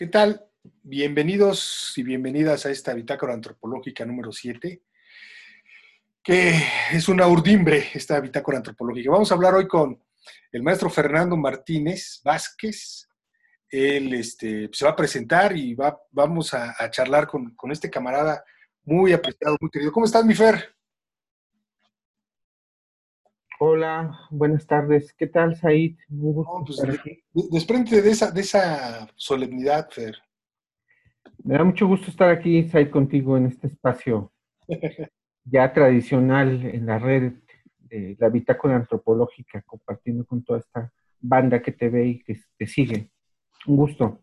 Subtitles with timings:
[0.00, 0.46] ¿Qué tal?
[0.82, 4.80] Bienvenidos y bienvenidas a esta bitácora antropológica número 7,
[6.22, 6.54] que
[6.90, 9.10] es una urdimbre, esta bitácora antropológica.
[9.10, 10.02] Vamos a hablar hoy con
[10.52, 13.10] el maestro Fernando Martínez Vázquez.
[13.68, 18.42] Él este, se va a presentar y va, vamos a, charlar con, este camarada
[18.84, 19.92] muy apreciado, muy querido.
[19.92, 20.76] ¿Cómo estás, mi Fer?
[23.62, 25.12] Hola, buenas tardes.
[25.12, 25.96] ¿Qué tal, Said?
[26.08, 26.78] Muy gusto pues,
[27.90, 30.16] de, esa, de esa solemnidad, Fer.
[31.44, 34.32] Me da mucho gusto estar aquí, Said, contigo en este espacio
[35.44, 37.34] ya tradicional en la red
[37.80, 40.90] de la bitácora antropológica, compartiendo con toda esta
[41.20, 43.10] banda que te ve y que te sigue.
[43.66, 44.22] Un gusto.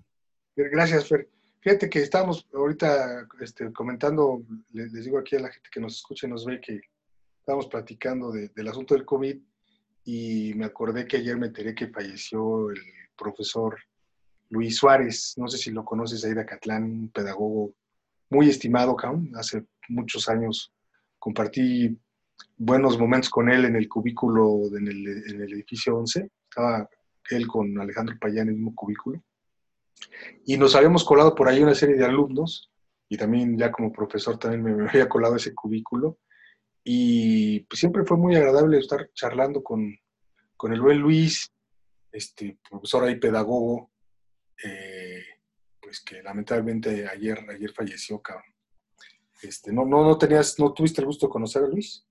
[0.56, 1.30] Gracias, Fer.
[1.60, 6.26] Fíjate que estamos ahorita este, comentando, les, digo aquí a la gente que nos escucha
[6.26, 6.82] y nos ve que
[7.48, 9.38] estábamos platicando del asunto del COVID
[10.04, 12.82] y me acordé que ayer me enteré que falleció el
[13.18, 13.78] profesor
[14.50, 17.74] Luis Suárez, no sé si lo conoces ahí de Acatlán, un pedagogo
[18.32, 18.98] muy estimado,
[19.36, 20.74] hace muchos años
[21.18, 21.98] compartí
[22.58, 26.90] buenos momentos con él en el cubículo en el, en el edificio 11, estaba
[27.30, 29.24] él con Alejandro Payán en el mismo cubículo,
[30.46, 32.70] y nos habíamos colado por ahí una serie de alumnos,
[33.08, 36.18] y también ya como profesor también me había colado ese cubículo,
[36.90, 41.52] y pues, siempre fue muy agradable estar charlando con, el buen Luis,
[42.14, 43.92] este, profesor ahí pedagogo,
[44.64, 45.22] eh,
[45.82, 48.46] pues que lamentablemente ayer, ayer falleció, cabrón.
[49.44, 52.08] Este, no, no, no tenías, no tuviste el gusto de conocer a Luis.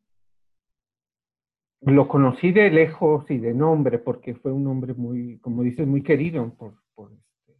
[1.80, 6.02] Lo conocí de lejos y de nombre, porque fue un hombre muy, como dices, muy
[6.02, 7.58] querido por, por, este,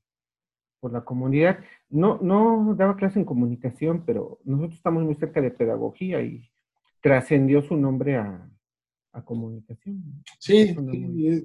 [0.81, 1.61] por la comunidad.
[1.89, 6.51] No, no daba clase en comunicación, pero nosotros estamos muy cerca de pedagogía y
[7.07, 8.43] trascendió su nombre a,
[9.25, 10.03] comunicación.
[10.41, 10.77] Sí,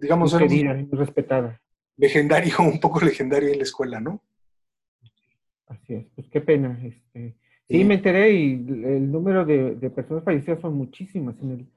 [0.01, 1.61] digamos, muy querida, muy respetada.
[1.95, 4.23] Legendario, un poco legendario en la escuela, ¿no?
[5.67, 6.77] Así es, pues qué pena.
[6.83, 7.37] Este,
[7.69, 11.35] sí, me enteré y el número de, personas fallecidas son muchísimas.
[11.41, 11.67] En el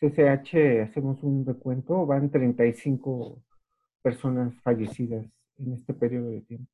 [0.00, 3.40] CCH hacemos un recuento, van 35
[4.02, 5.24] personas fallecidas
[5.58, 6.70] en este periodo de tiempo.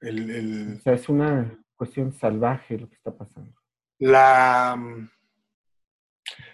[0.00, 3.52] O sea, es una cuestión salvaje lo que está pasando.
[3.98, 4.78] La,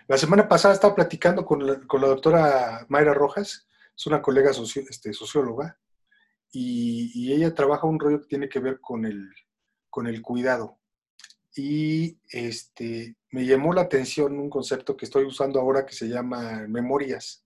[0.08, 1.76] la semana pasada estaba platicando con la,
[2.08, 5.78] doctora Mayra Rojas, es una colega este, socióloga,
[6.52, 9.30] y, ella trabaja un rollo que tiene que ver con el,
[9.88, 10.78] con el cuidado.
[11.54, 16.66] Y este, me llamó la atención un concepto que estoy usando ahora que se llama
[16.68, 17.44] memorias,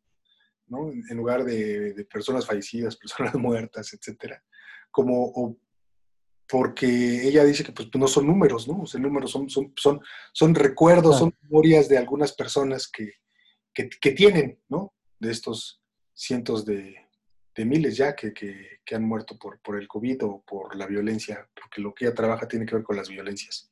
[0.67, 0.91] ¿no?
[0.91, 4.43] en lugar de, personas fallecidas, personas muertas, etcétera,
[4.91, 5.59] como
[6.49, 8.82] porque ella dice que pues, no son números, ¿no?
[8.82, 10.00] O sea, números son, son, son,
[10.32, 13.12] son recuerdos, son memorias de algunas personas que,
[14.15, 14.94] tienen, ¿no?
[15.19, 15.81] De estos
[16.12, 16.97] cientos de,
[17.56, 18.33] miles ya que,
[18.93, 22.47] han muerto por, por el COVID o por la violencia, porque lo que ella trabaja
[22.47, 23.71] tiene que ver con las violencias.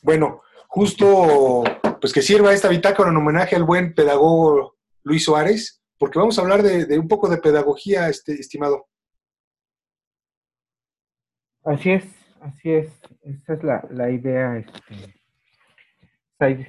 [0.00, 1.64] Bueno, justo
[2.00, 6.42] pues que sirva esta bitácora en homenaje al buen pedagogo Luis Suárez, porque vamos a
[6.42, 8.86] hablar de, de un poco de pedagogía, este, estimado.
[11.64, 12.04] Así es,
[12.42, 13.00] así es.
[13.22, 14.58] Esa es la, idea.
[14.58, 14.78] Este,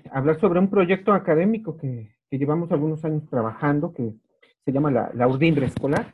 [0.10, 4.14] hablar sobre un proyecto académico que, llevamos algunos años trabajando, que
[4.64, 6.14] se llama la, la Urdimbre Escolar,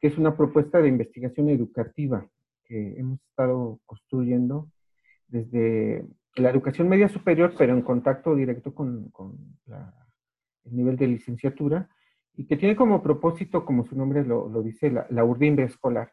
[0.00, 2.26] que es una propuesta de investigación educativa
[2.64, 4.68] que hemos estado construyendo
[5.28, 6.04] desde
[6.36, 9.12] la educación media superior, pero en contacto directo con,
[10.64, 11.88] el nivel de licenciatura,
[12.34, 16.12] y que tiene como propósito, como su nombre lo, dice, la, la urdimbre escolar.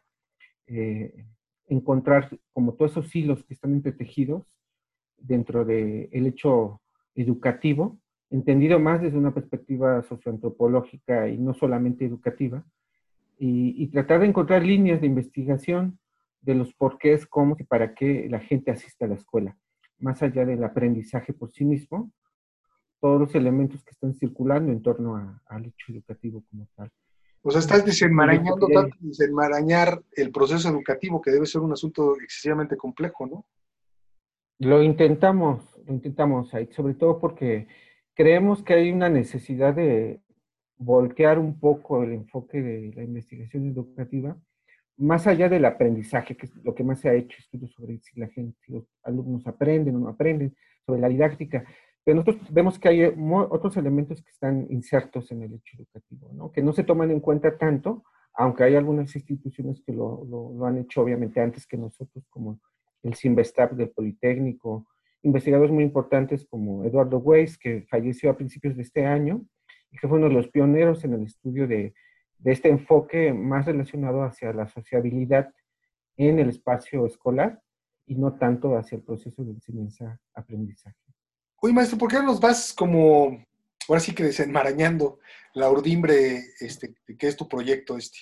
[0.66, 1.24] Eh,
[1.68, 4.44] encontrar como todos esos hilos que están entretejidos
[5.18, 6.80] dentro del hecho
[7.14, 7.98] educativo,
[8.30, 12.64] entendido más desde una perspectiva socioantropológica y no solamente educativa,
[13.38, 15.98] y, tratar de encontrar líneas de investigación
[16.40, 19.56] de los porqués, cómo y para qué la gente asiste a la escuela,
[19.98, 22.12] más allá del aprendizaje por sí mismo,
[23.00, 26.90] todos los elementos que están circulando en torno al hecho educativo como tal.
[27.46, 32.74] O sea, estás desenmarañando tanto, desenmarañar el proceso educativo, que debe ser un asunto excesivamente
[32.74, 33.44] complejo, ¿no?
[34.60, 37.68] Lo intentamos, lo intentamos, sobre todo porque
[38.14, 40.22] creemos que hay una necesidad de
[40.78, 44.38] voltear un poco el enfoque de la investigación educativa,
[44.96, 48.18] más allá del aprendizaje, que es lo que más se ha hecho, estudios sobre si
[48.18, 50.56] la gente, los alumnos aprenden o no aprenden,
[50.86, 51.66] sobre la didáctica,
[52.04, 53.14] pero nosotros vemos que hay eh,
[53.50, 56.52] otros elementos que están insertos en el hecho educativo, ¿no?
[56.52, 58.04] que no se toman en cuenta tanto,
[58.34, 62.60] aunque hay algunas instituciones que lo, lo, han hecho obviamente antes que nosotros, como
[63.02, 64.86] el CIMBESTAP del Politécnico,
[65.22, 69.42] investigadores muy importantes como Eduardo Weiss, que falleció a principios de este año
[69.90, 71.94] y que fue uno de los pioneros en el estudio de,
[72.38, 75.50] de este enfoque más relacionado hacia la sociabilidad
[76.16, 77.62] en el espacio escolar
[78.06, 81.03] y no tanto hacia el proceso de enseñanza-aprendizaje.
[81.64, 83.42] Oye, maestro, ¿por qué no nos vas como,
[83.88, 85.18] ahora sí que desenmarañando
[85.54, 88.18] la urdimbre este, que es tu proyecto este?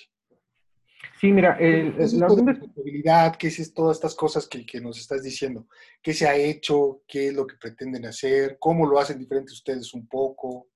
[1.19, 3.35] Sí, mira, el, ¿Qué es la responsabilidad?
[3.35, 5.67] ¿Qué es todas estas cosas que, que nos estás diciendo?
[6.01, 7.01] ¿Qué se ha hecho?
[7.05, 8.55] ¿Qué es lo que pretenden hacer?
[8.59, 10.69] ¿Cómo lo hacen diferentes ustedes un poco?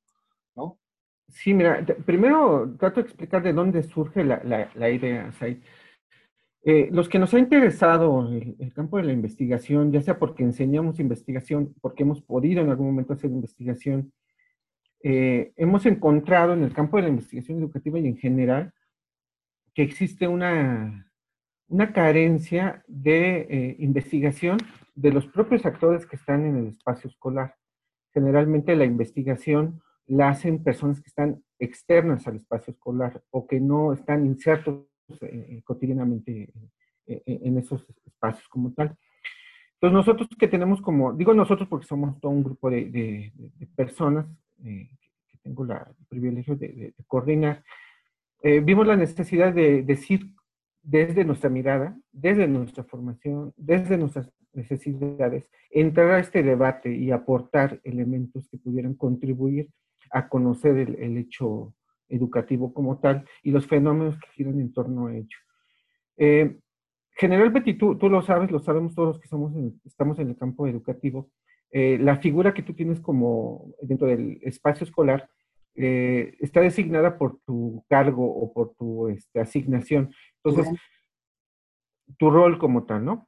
[0.53, 0.77] ¿No?
[1.29, 5.59] Sí, mira, primero trato de explicar de dónde surge la, la- la idea, Said.
[6.69, 10.99] Eh, los que nos ha interesado el, campo de la investigación, ya sea porque enseñamos
[10.99, 14.11] investigación, porque hemos podido en algún momento hacer investigación,
[15.01, 18.73] eh, hemos encontrado en el campo de la investigación educativa y en general
[19.73, 21.09] que existe una,
[21.69, 24.57] una carencia de eh, investigación
[24.93, 27.55] de los propios actores que están en el espacio escolar.
[28.13, 33.93] Generalmente la investigación la hacen personas que están externas al espacio escolar o que no
[33.93, 34.86] están insertos
[35.21, 36.51] eh, cotidianamente
[37.07, 38.97] eh, eh, en esos espacios como tal.
[39.75, 43.67] Entonces nosotros que tenemos como, digo nosotros porque somos todo un grupo de, de- de
[43.67, 44.25] personas
[44.63, 44.89] eh,
[45.29, 47.63] que tengo la, el privilegio de- de coordinar,
[48.43, 50.31] eh, vimos la necesidad de decir
[50.81, 57.79] desde nuestra mirada, desde nuestra formación, desde nuestras necesidades, entrar a este debate y aportar
[57.83, 59.69] elementos que pudieran contribuir
[60.11, 61.73] a conocer el, el hecho
[62.09, 65.37] educativo como tal y los fenómenos que giran en torno a ello.
[66.17, 66.57] Eh,
[67.11, 70.37] generalmente, tú, tú lo sabes, lo sabemos todos los que somos en- estamos en el
[70.37, 71.29] campo educativo,
[71.71, 75.29] eh, la figura que tú tienes como dentro del espacio escolar
[75.75, 80.11] eh, está designada por tu cargo o por tu este, asignación.
[80.43, 80.73] Entonces,
[82.17, 83.27] tu rol como tal, ¿no?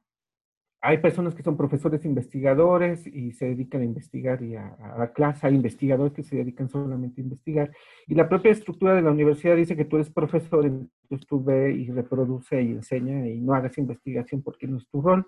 [0.82, 5.12] Hay personas que son profesores investigadores y se dedican a investigar y a, a dar
[5.12, 7.70] clase, hay investigadores que se dedican solamente a investigar.
[8.06, 11.72] Y la propia estructura de la universidad dice que tú eres profesor, entonces tú ve
[11.74, 15.26] y reproduce y enseña y no hagas investigación porque no es tu rol.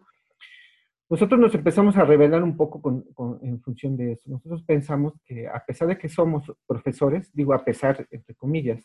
[1.11, 4.31] Nosotros nos empezamos a revelar un poco con- con- en función de eso.
[4.31, 8.83] Nosotros pensamos que a pesar de que somos profesores, digo a pesar entre comillas,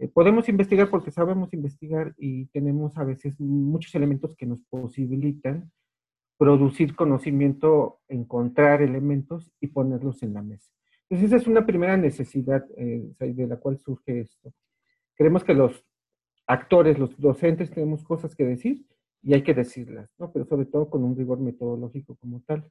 [0.00, 5.70] eh, podemos investigar porque sabemos investigar y tenemos a veces muchos elementos que nos posibilitan
[6.38, 10.70] producir conocimiento, encontrar elementos y ponerlos en la mesa.
[11.02, 14.52] Entonces esa es una primera necesidad eh, de la cual surge esto.
[15.16, 15.84] Creemos que los
[16.46, 18.86] actores, los docentes tenemos cosas que decir
[19.22, 20.30] y hay que decirlas, ¿no?
[20.32, 22.70] Pero sobre todo con un rigor metodológico como tal.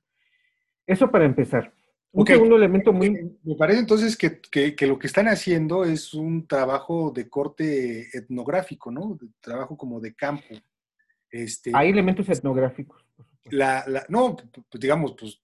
[0.86, 1.74] Eso para empezar.
[2.14, 3.12] Un segundo elemento muy...
[3.44, 8.08] Me parece entonces que, que- que lo que están haciendo es un trabajo de corte
[8.18, 9.18] etnográfico, ¿no?
[9.22, 10.44] De trabajo como de campo.
[11.30, 13.06] Este, Hay elementos etnográficos.
[13.52, 15.42] la, la- no, pues digamos, pues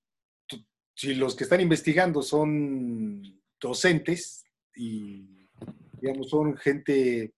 [0.95, 3.21] si los que están investigando son
[3.59, 4.43] docentes
[4.75, 5.47] y,
[6.01, 7.33] digamos, son gente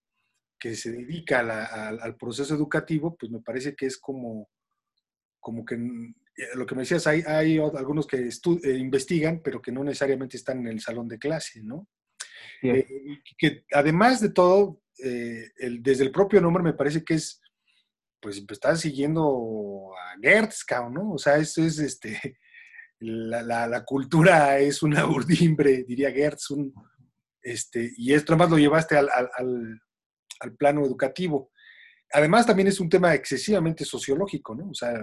[0.60, 4.50] que se dedica a la- al, al proceso educativo, pues me parece que es como,
[5.40, 6.14] como que eh,
[6.56, 10.60] lo que me decías, hay, hay algunos que eh, investigan, pero que no necesariamente están
[10.60, 11.88] en el salón de clase, ¿no?
[12.62, 12.70] Sí.
[12.70, 12.88] Eh,
[13.38, 17.42] que además de todo, eh, el- desde el propio nombre me parece que es,
[18.22, 21.14] pues estás siguiendo a Gertz, ¿no?
[21.14, 22.38] O sea, eso es, este,
[23.00, 25.06] la, la- la cultura es una
[25.56, 26.74] urdimbre, diría Gertz, un,
[27.42, 29.82] este, y esto además lo llevaste al, al- al-
[30.42, 31.52] al plano educativo.
[32.12, 34.70] Además también es un tema excesivamente sociológico, ¿no?
[34.70, 34.94] O sea,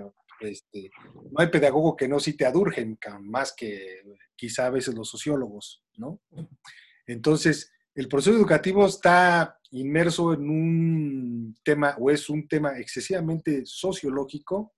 [0.46, 0.90] este,
[1.30, 4.02] no hay pedagogo que no cite a cabrón, más que
[4.36, 6.20] quizá a veces los sociólogos, ¿no?
[7.06, 14.74] Entonces, el proceso educativo está inmerso en un tema, o es un tema excesivamente sociológico,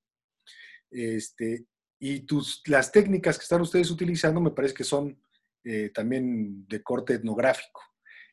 [0.90, 1.66] este,
[1.98, 5.20] y tus, las técnicas que están ustedes utilizando me parece que son
[5.64, 7.80] eh, también de corte etnográfico.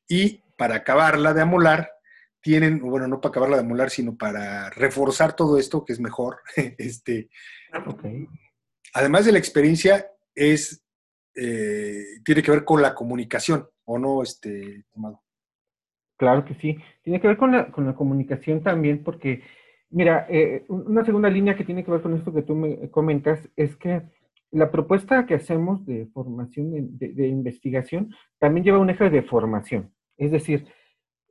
[0.07, 1.89] Y para acabarla de amolar,
[2.41, 6.39] tienen, bueno, no para acabarla de amolar, sino para reforzar todo esto, que es mejor,
[6.77, 7.29] este,
[7.85, 8.05] Ok.
[8.93, 10.83] además de la experiencia, es,
[11.35, 15.21] eh, tiene que ver con la comunicación, ¿o no, este, estimado?
[16.17, 16.77] Claro que sí.
[17.03, 19.41] Tiene que ver con la, con la comunicación también, porque,
[19.89, 22.89] mira, eh, un- una segunda línea que tiene que ver con esto que tú me
[22.91, 24.03] comentas es que
[24.51, 29.23] la propuesta que hacemos de formación, de, de- de investigación, también lleva un eje de
[29.23, 29.91] formación.
[30.17, 30.67] Es decir,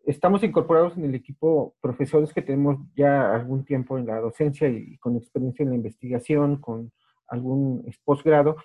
[0.05, 4.97] estamos incorporados en el equipo profesores que tenemos ya algún tiempo en la docencia y
[4.99, 6.93] con experiencia en la investigación, con
[7.29, 8.57] algún posgrado,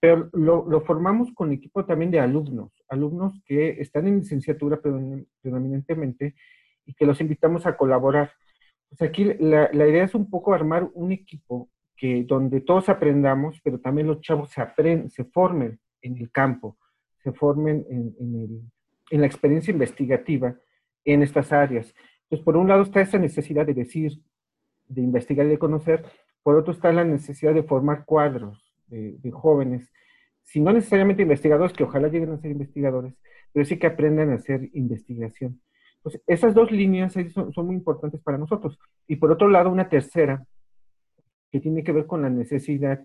[0.00, 5.26] pero lo, lo formamos con equipo también de alumnos, alumnos que están en licenciatura predomin-
[5.42, 6.34] predominantemente
[6.86, 8.30] y que los invitamos a colaborar.
[8.88, 13.60] Pues aquí la, la idea es un poco armar un equipo que donde todos aprendamos,
[13.64, 16.78] pero también los chavos se, apren- se formen en el campo,
[17.22, 18.60] se formen en, en el-
[19.10, 20.56] en la experiencia investigativa
[21.06, 21.94] en estas áreas.
[22.24, 24.20] Entonces, por un lado está esa necesidad de decir,
[24.88, 26.04] de investigar y de conocer,
[26.42, 29.90] por otro está la necesidad de formar cuadros de, jóvenes,
[30.42, 33.14] si no necesariamente investigadores, que ojalá lleguen a ser investigadores,
[33.52, 35.60] pero sí que aprendan a hacer investigación.
[35.96, 38.78] Entonces, esas dos líneas son, son, muy importantes para nosotros.
[39.08, 40.46] Y por otro lado, una tercera,
[41.50, 43.04] que tiene que ver con la necesidad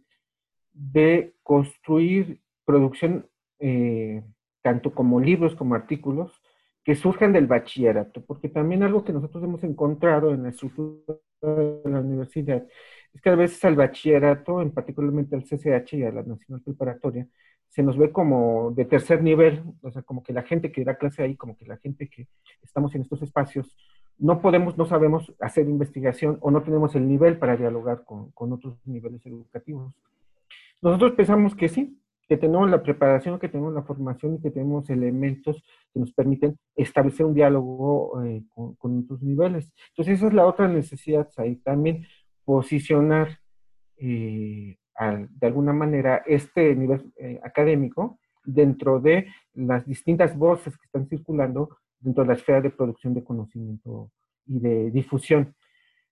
[0.73, 3.27] de construir producción,
[3.59, 4.23] eh,
[4.61, 6.40] tanto como libros como artículos,
[6.83, 11.81] que surjan del bachillerato, porque también algo que nosotros hemos encontrado en la estructura de
[11.85, 12.65] la universidad
[13.13, 17.27] es que a veces al bachillerato, en particularmente al CCH y a la Nacional Preparatoria,
[17.67, 20.95] se nos ve como de tercer nivel, o sea, como que la gente que da
[20.95, 22.27] clase ahí, como que la gente que
[22.61, 23.77] estamos en estos espacios,
[24.17, 28.51] no podemos, no sabemos hacer investigación o no tenemos el nivel para dialogar con, con
[28.53, 29.93] otros niveles educativos.
[30.81, 32.00] Nosotros pensamos que sí,
[32.31, 35.61] que tenemos la preparación, que tenemos la formación y que tenemos elementos
[35.93, 38.45] que nos permiten establecer un diálogo eh,
[38.79, 39.69] con, otros niveles.
[39.89, 42.07] Entonces, esa es la otra necesidad ahí también,
[42.45, 43.37] posicionar
[43.97, 51.09] eh, de alguna manera este nivel eh, académico dentro de las distintas voces que están
[51.09, 54.09] circulando dentro de la esfera de producción de conocimiento
[54.45, 55.53] y de difusión.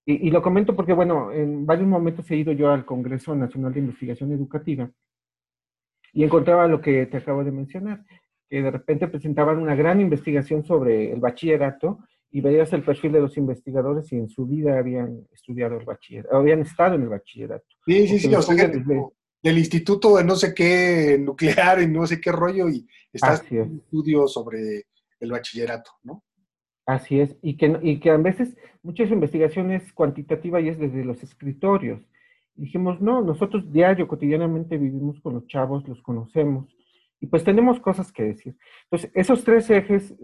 [0.05, 3.79] Y, lo comento porque, bueno, en varios momentos he ido yo al Congreso Nacional de
[3.79, 4.91] Investigación Educativa
[6.13, 8.03] y encontraba lo que te acabo de mencionar,
[8.49, 11.99] que de repente presentaban una gran investigación sobre el bachillerato
[12.31, 16.35] y veías el perfil de los investigadores y en su vida habían estudiado el bachillerato,
[16.35, 17.65] habían estado en el bachillerato.
[17.85, 18.71] Sí, sí, sí, o sea,
[19.41, 23.61] del instituto de no sé qué nuclear y no sé qué rollo y estás en
[23.61, 24.83] un estudio sobre
[25.19, 26.23] el bachillerato, ¿no?
[26.85, 31.21] Así es, y que, y que a veces muchas investigaciones cuantitativas y es desde los
[31.21, 32.01] escritorios.
[32.59, 36.67] Dijimos, no, nosotros diario, cotidianamente vivimos con los chavos, los conocemos,
[37.19, 38.55] y pues tenemos cosas que decir.
[38.83, 40.15] Entonces, esos tres ejes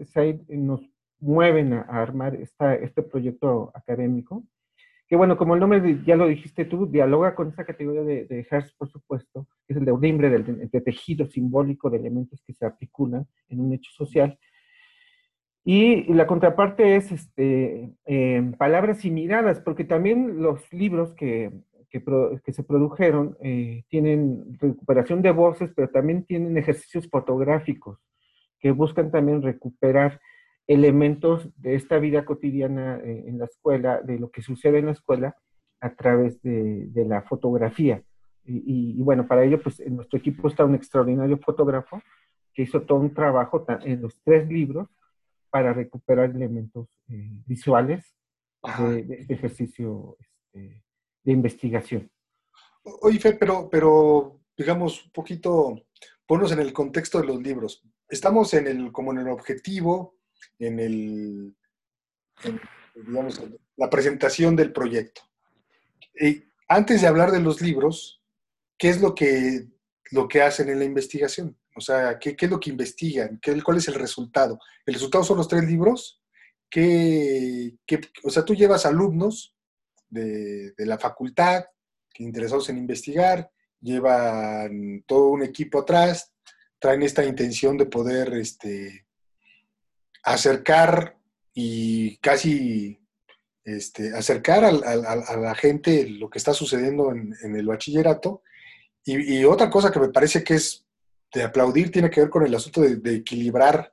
[0.48, 0.80] nos
[1.18, 4.44] mueven a, armar esta, este proyecto académico,
[5.08, 8.46] que bueno, como el nombre ya lo dijiste tú, dialoga con esa categoría de, de
[8.50, 12.52] Hertz, por supuesto, que es el de Urdimbre, del, de tejido simbólico de elementos que
[12.52, 14.38] se articulan en un hecho social,
[15.68, 21.50] y la contraparte es este, eh, palabras y miradas, porque también los libros que,
[21.90, 27.98] que, se produjeron eh, tienen recuperación de voces, pero también tienen ejercicios fotográficos
[28.58, 30.20] que buscan también recuperar
[30.66, 34.92] elementos de esta vida cotidiana eh, en la escuela, de lo que sucede en la
[34.92, 35.36] escuela
[35.80, 38.02] a través de, de la fotografía.
[38.44, 42.00] Y, y, bueno, para ello, pues en nuestro equipo está un extraordinario fotógrafo
[42.54, 44.88] que hizo todo un trabajo en los tres libros
[45.50, 48.14] para recuperar elementos eh, visuales
[48.78, 50.82] de, este ejercicio este,
[51.26, 52.10] de investigación.
[53.02, 55.82] Oye, Fe, pero, pero digamos un poquito,
[56.24, 57.82] ponnos en el contexto de los libros.
[58.08, 60.16] Estamos en el, como en el objetivo,
[60.58, 61.56] en el,
[62.94, 63.42] digamos,
[63.76, 65.22] la presentación del proyecto.
[66.18, 68.22] Y antes de hablar de los libros,
[68.78, 69.66] ¿qué es lo que,
[70.12, 71.58] lo que hacen en la investigación?
[71.74, 73.40] O sea, ¿qué, es lo que investigan?
[73.42, 74.60] ¿Qué, ¿Cuál es el resultado?
[74.86, 76.22] ¿El resultado son los tres libros?
[76.70, 77.74] ¿Qué,
[78.22, 79.55] o sea, tú llevas alumnos
[80.08, 81.64] de, la facultad
[82.12, 86.32] que interesados en investigar, llevan todo un equipo atrás,
[86.78, 89.06] traen esta intención de poder este,
[90.22, 91.18] acercar
[91.52, 93.00] y casi
[93.64, 98.42] este, acercar a, la gente lo que está sucediendo en, el bachillerato.
[99.04, 100.86] y, otra cosa que me parece que es
[101.36, 103.92] de aplaudir tiene que ver con el asunto de, equilibrar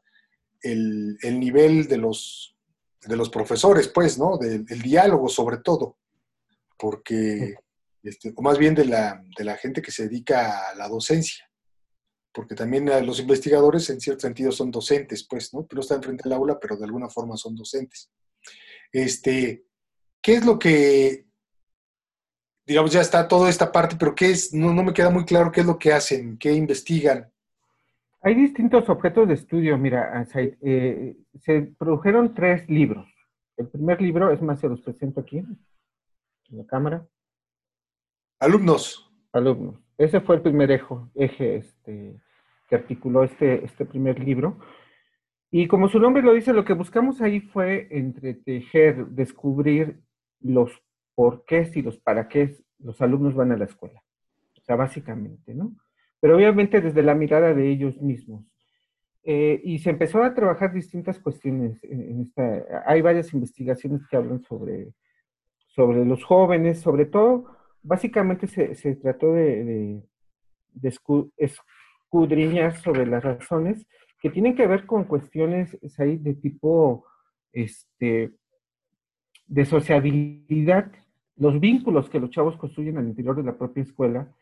[0.61, 2.55] el, nivel de los,
[3.01, 4.37] de los profesores, pues, ¿no?
[4.37, 5.97] Del diálogo sobre todo,
[6.77, 7.55] porque,
[8.03, 11.49] este, o más bien de la, de la gente que se dedica a la docencia,
[12.33, 15.67] porque también los investigadores en cierto sentido son docentes, pues, ¿no?
[15.71, 18.09] No están frente al aula, pero de alguna forma son docentes.
[18.91, 19.65] Este,
[20.21, 21.25] ¿Qué es lo que,
[22.65, 25.51] digamos, ya está toda esta parte, pero qué es, no, no me queda muy claro
[25.51, 27.31] qué es lo que hacen, qué investigan?
[28.21, 29.77] Hay distintos objetos de estudio.
[29.77, 33.05] Mira, eh, se produjeron tres libros.
[33.57, 35.43] El primer libro, es más, se los presento aquí,
[36.53, 37.07] la cámara.
[38.39, 39.11] Alumnos.
[39.31, 39.79] Alumnos.
[39.97, 42.19] Ese fue el primer eje, este,
[42.67, 44.59] que articuló este, este primer libro.
[45.51, 50.01] Y como su nombre lo dice, lo que buscamos ahí fue entretejer, descubrir
[50.39, 50.71] los
[51.15, 54.03] porqués y los para qué los alumnos van a la escuela.
[54.57, 55.75] O sea, básicamente, ¿no?
[56.23, 58.45] pero obviamente desde la mirada de ellos mismos.
[59.25, 61.83] Eh, y se empezó a trabajar distintas cuestiones.
[61.83, 64.93] En, esta, hay varias investigaciones que hablan sobre,
[65.75, 67.45] sobre los jóvenes, sobre todo,
[67.81, 70.03] básicamente se, se trató de,
[70.73, 70.97] de,
[71.37, 73.85] escudriñar sobre las razones
[74.21, 77.05] que tienen que ver con cuestiones de tipo
[77.51, 78.31] este,
[79.47, 80.91] de sociabilidad.
[81.35, 84.33] Los vínculos que los chavos construyen al interior de la propia escuela,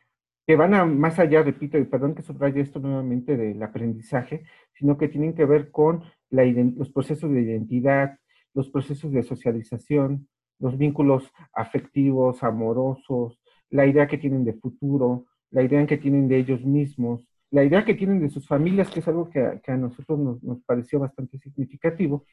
[0.46, 4.98] que van a más allá, repito, y perdón que subraye esto nuevamente del aprendizaje, sino
[4.98, 8.20] que tienen que ver con los procesos de identidad,
[8.54, 10.28] los procesos de socialización,
[10.62, 13.40] los vínculos afectivos, amorosos,
[13.70, 17.84] la idea que tienen de futuro, la idea que tienen de ellos mismos, la idea
[17.84, 22.26] que tienen de sus familias, que es algo que a, nosotros nos, pareció bastante significativo,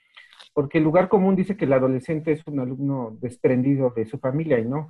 [0.55, 4.59] porque el lugar común dice que el adolescente es un alumno desprendido de su familia
[4.61, 4.89] y no.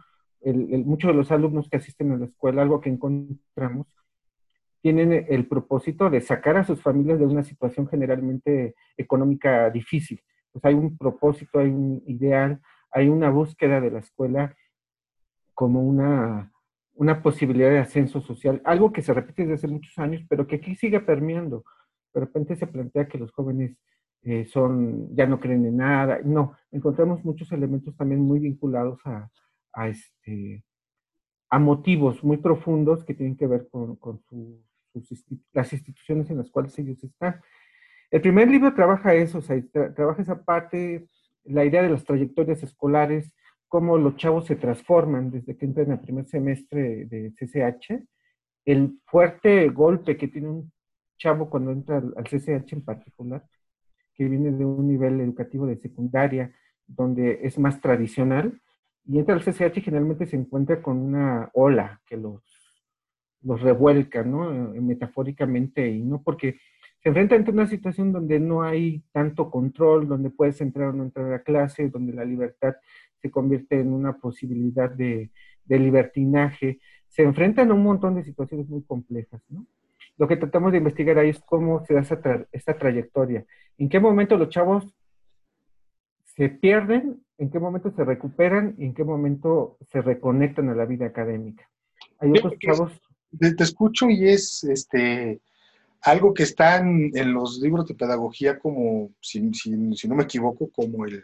[0.85, 3.87] muchos de los alumnos que asisten a la escuela, algo que encontramos,
[4.83, 10.21] tienen el propósito de sacar a sus familias de una situación generalmente económica difícil.
[10.53, 14.57] Pues hay un propósito, hay un ideal, hay una búsqueda de la escuela
[15.55, 16.53] como una,
[16.95, 20.57] una posibilidad de ascenso social, algo que se repite desde hace muchos años, pero que
[20.57, 21.65] aquí sigue permeando.
[22.15, 23.77] De repente se plantea que los jóvenes
[24.23, 26.21] eh, son, ya no creen en nada.
[26.25, 29.31] No, encontramos muchos elementos también muy vinculados a,
[29.73, 30.65] a este,
[31.51, 34.23] a motivos muy profundos que tienen que ver con, con
[35.05, 37.41] sus, las instituciones en las cuales ellos están.
[38.11, 39.61] El primer libro trabaja eso, o sea,
[39.95, 41.07] trabaja esa parte,
[41.49, 43.33] la idea de las trayectorias escolares,
[43.69, 48.03] cómo los chavos se transforman desde que entran al primer semestre de CCH,
[48.65, 50.73] el fuerte golpe que tiene un
[51.17, 53.45] chavo cuando entra al CCH en particular,
[54.15, 56.53] que viene de un nivel educativo de secundaria,
[56.87, 58.61] donde es más tradicional,
[59.05, 62.43] y entra al CCH y generalmente se encuentra con una ola que los,
[63.43, 64.75] los revuelca, ¿no?
[64.75, 66.59] Eh, metafóricamente, y no porque
[67.01, 71.05] se enfrenta ante una situación donde no hay tanto control, donde puedes entrar o no
[71.05, 72.75] entrar a clase, donde la libertad
[73.21, 75.31] se convierte en una posibilidad de,
[75.65, 76.81] de libertinaje.
[77.09, 79.67] Se enfrentan a un montón de situaciones muy complejas, ¿no?
[80.19, 82.03] Lo que tratamos de investigar ahí es cómo se da
[82.51, 83.47] esta trayectoria.
[83.79, 84.93] ¿En qué momento los chavos
[86.25, 87.23] se pierden?
[87.39, 88.75] ¿En qué momento se recuperan?
[88.79, 91.71] ¿Y en qué momento se reconectan a la vida académica?
[92.19, 93.01] Hay otros chavos...
[93.39, 95.41] Te, escucho y es este
[96.03, 101.23] algo que está en, los libros de pedagogía como, si, no me equivoco, como el,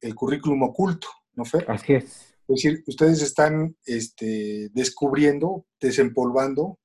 [0.00, 1.64] el currículum oculto, ¿no fue?
[1.68, 2.32] Así es.
[2.48, 6.78] Es decir, ustedes están este, descubriendo, desempolvando,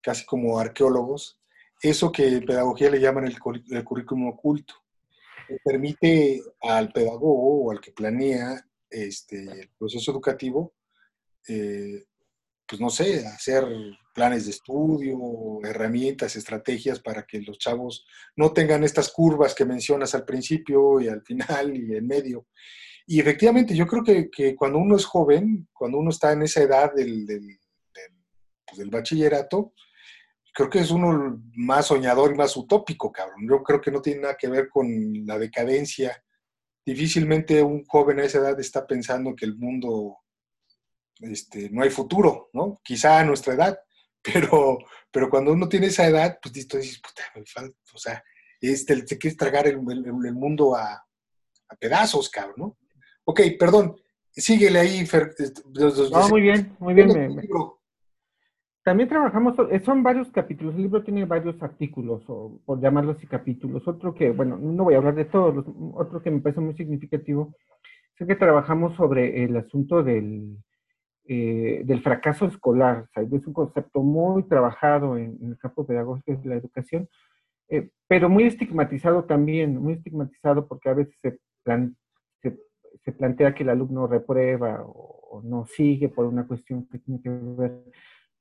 [0.00, 1.40] casi como arqueólogos,
[1.82, 4.74] eso que en pedagogía le llaman el, currículum oculto,
[5.46, 10.74] que permite al pedagogo o al que planea este, el proceso educativo,
[11.48, 12.04] eh,
[12.66, 13.64] pues no sé, hacer
[14.18, 15.16] planes de estudio,
[15.62, 18.04] herramientas, estrategias para que los chavos
[18.34, 22.48] no tengan estas curvas que mencionas al principio y al final y en medio.
[23.06, 26.92] Y efectivamente, yo creo que, cuando uno es joven, cuando uno está en esa edad
[26.92, 27.60] del, del,
[28.66, 29.72] pues, del bachillerato,
[30.52, 33.46] creo que es uno más soñador y más utópico, cabrón.
[33.48, 34.88] Yo creo que no tiene nada que ver con
[35.26, 36.20] la decadencia.
[36.84, 40.16] Difícilmente un joven a esa edad está pensando que el mundo
[41.20, 42.80] este, no hay futuro, ¿no?
[42.82, 43.78] Quizá a nuestra edad,
[44.22, 44.78] pero,
[45.10, 48.22] pero cuando uno tiene esa edad, pues dices, puta, me falta, o sea,
[48.60, 52.76] este, te quieres tragar el, mundo a, a, pedazos, cabrón, ¿no?
[53.24, 53.96] Ok, perdón,
[54.30, 55.34] síguele ahí, Fer.
[55.38, 55.62] Este,
[56.10, 57.08] no, muy bien, muy bien.
[57.34, 57.42] Me,
[58.88, 63.26] también trabajamos, eh, son varios capítulos, el libro tiene varios artículos, o por llamarlos así
[63.26, 63.86] capítulos.
[63.86, 67.54] Otro que, bueno, no voy a hablar de todos, otro que me parece muy significativo
[68.18, 70.56] es que trabajamos sobre el asunto del,
[71.30, 73.06] eh, del fracaso escolar.
[73.14, 77.06] es un concepto muy trabajado en, el campo pedagógico de la educación,
[77.68, 81.38] eh, pero muy estigmatizado también, muy estigmatizado porque a veces se,
[83.04, 87.28] se, plantea que el alumno reprueba o, no sigue por una cuestión que tiene que
[87.28, 87.78] ver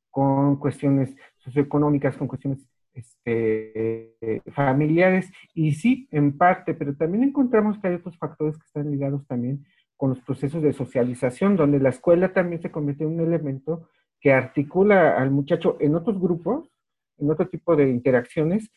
[0.10, 4.16] con cuestiones socioeconómicas, con cuestiones este,
[4.54, 9.28] familiares, y sí, en parte, pero también encontramos que hay otros factores que están ligados
[9.28, 9.66] también
[9.98, 13.90] con los procesos de socialización, donde la escuela también se convierte en un elemento
[14.22, 16.72] que articula al muchacho en otros grupos,
[17.18, 18.70] en otro tipo de interacciones,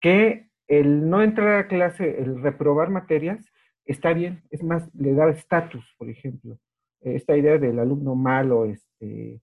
[0.00, 3.46] que el no entrar a clase, el reprobar materias,
[3.84, 6.58] está bien, es más, le da estatus, por ejemplo.
[7.00, 9.40] Esta idea del alumno malo, este,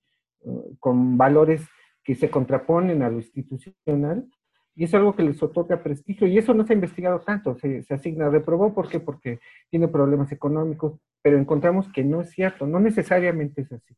[0.80, 1.68] con valores
[2.04, 4.28] que se contraponen a lo institucional,
[4.76, 7.86] y es algo que les otorga prestigio, y eso no se ha investigado tanto, se,
[7.90, 9.00] asigna, reprobó, ¿por qué?
[9.00, 13.96] Porque tiene problemas económicos, pero encontramos que no es cierto, no necesariamente es así.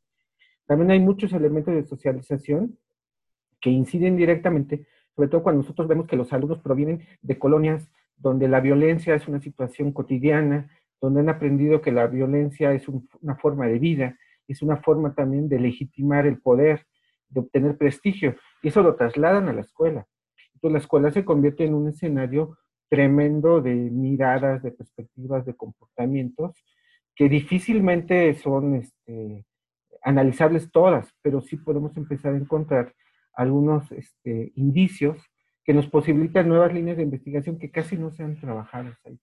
[0.66, 2.78] También hay muchos elementos de socialización
[3.62, 8.48] que inciden directamente, sobre todo cuando nosotros vemos que los alumnos provienen de colonias donde
[8.48, 13.68] la violencia es una situación cotidiana, donde han aprendido que la violencia es una forma
[13.68, 16.86] de vida, es una forma también de legitimar el poder,
[17.30, 20.08] de obtener prestigio, y eso lo trasladan a la escuela.
[20.64, 22.58] Entonces la escuela se convierte en un escenario
[22.90, 26.56] tremendo de miradas, de perspectivas, de comportamientos
[27.16, 29.46] que difícilmente son este,
[30.04, 32.94] analizables todas, pero sí podemos empezar a encontrar
[33.34, 35.22] algunos este, indicios
[35.66, 39.20] que nos posibilitan nuevas líneas de investigación que casi no se han trabajado ahí.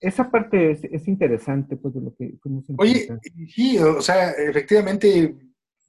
[0.00, 3.06] Esa parte es, interesante, pues, de lo que fuimos Oye,
[3.48, 5.36] sí, o sea, efectivamente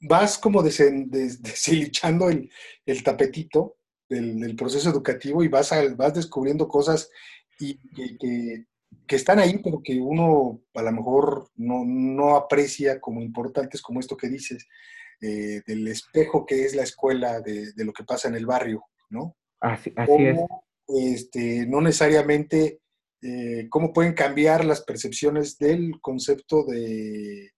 [0.02, 0.62] vas como
[2.30, 2.50] el,
[2.86, 3.78] el tapetito
[4.20, 7.10] del, proceso educativo y vas, vas descubriendo cosas
[7.60, 8.18] y, que,
[9.08, 14.00] que, están ahí, pero que uno a lo mejor no, no aprecia como importantes, como
[14.00, 14.68] esto que dices,
[15.22, 18.86] eh, del espejo que es la escuela, de, de, lo que pasa en el barrio,
[19.10, 19.36] ¿no?
[19.60, 20.40] Así, así es.
[20.88, 22.82] Este, no necesariamente
[23.22, 27.52] eh, cómo pueden cambiar las percepciones del concepto de,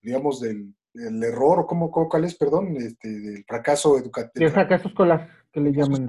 [0.00, 4.46] digamos, del, error, o cómo, cuál es, perdón, este, del fracaso educativo.
[4.46, 6.08] El fracaso escolar, que le llaman.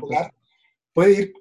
[0.93, 1.33] puede ir,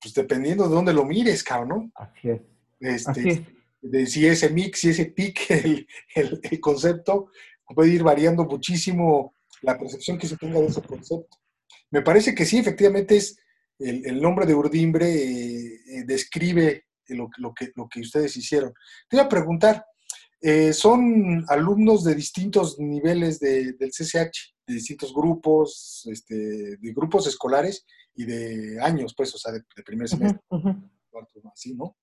[0.00, 1.92] pues dependiendo de dónde lo mires, cabrón, ¿no?
[1.94, 2.40] Así es.
[2.80, 3.40] Este, Así es.
[3.80, 7.30] De si ese mix, si ese pic, el, el, concepto,
[7.74, 11.38] puede ir variando muchísimo la percepción que se tenga de ese concepto.
[11.90, 13.36] Me parece que sí, efectivamente es
[13.78, 18.72] el, nombre de Urdimbre eh, eh, describe lo, que, lo que ustedes hicieron.
[19.08, 19.84] Te iba a preguntar,
[20.40, 27.86] eh, son alumnos de distintos niveles del CCH, de distintos grupos, este, de grupos escolares
[28.14, 30.40] y de años, pues, o sea, de, primer semestre,
[31.52, 31.96] así, ¿no?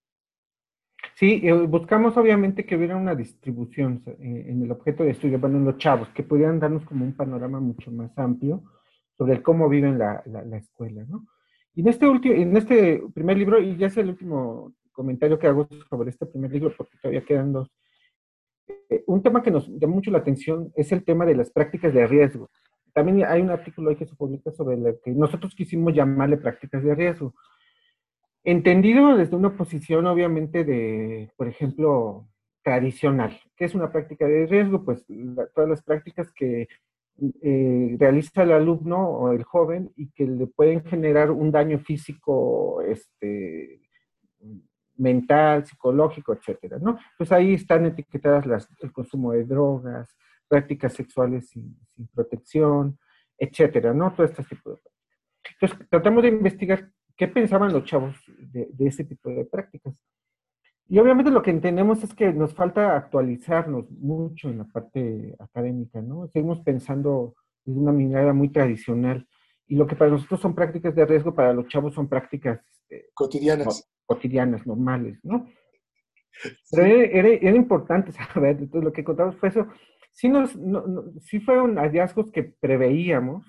[1.15, 5.77] Sí, buscamos obviamente que hubiera una distribución en el objeto de estudio, bueno, en los
[5.77, 8.63] chavos, que pudieran darnos como un panorama mucho más amplio
[9.17, 11.25] sobre cómo viven la, la escuela, ¿no?
[11.79, 15.47] Y en este, último, en este primer libro, y ya es el último comentario que
[15.47, 17.69] hago sobre este primer libro, porque todavía quedan dos,
[18.89, 21.93] eh, un tema que nos llama mucho la atención es el tema de las prácticas
[21.93, 22.49] de riesgo.
[22.93, 26.83] También hay un artículo ahí que se publica sobre lo que nosotros quisimos llamarle prácticas
[26.83, 27.33] de riesgo.
[28.43, 32.27] Entendido desde una posición, obviamente, de, por ejemplo,
[32.63, 33.39] tradicional.
[33.55, 34.83] ¿Qué es una práctica de riesgo?
[34.83, 35.05] Pues
[35.53, 36.67] todas las prácticas que
[37.41, 42.81] eh, realiza el alumno o el joven y que le pueden generar un daño físico,
[42.81, 43.81] este,
[44.99, 46.99] mental, psicológico, etcétera, ¿no?
[47.17, 50.15] Pues ahí están etiquetadas las, el consumo de drogas,
[50.47, 51.77] prácticas sexuales sin,
[52.13, 52.99] protección,
[53.37, 54.13] etcétera, ¿no?
[54.13, 54.93] Todo este tipo de prácticas.
[55.61, 59.93] Entonces, tratamos de investigar qué pensaban los chavos de, de ese tipo de prácticas.
[60.87, 66.01] Y obviamente lo que entendemos es que nos falta actualizarnos mucho en la parte académica,
[66.01, 66.27] ¿no?
[66.27, 69.27] Seguimos pensando de una mirada muy tradicional.
[69.69, 73.09] Y lo que para nosotros son prácticas de riesgo, para los chavos son prácticas este,
[73.13, 73.89] cotidianas.
[74.05, 75.47] cotidianas, normales, ¿no?
[76.71, 79.67] Pero era, importante saber, entonces lo que contamos fue eso.
[80.11, 80.57] Sí, nos,
[81.21, 83.45] sí fueron hallazgos que preveíamos,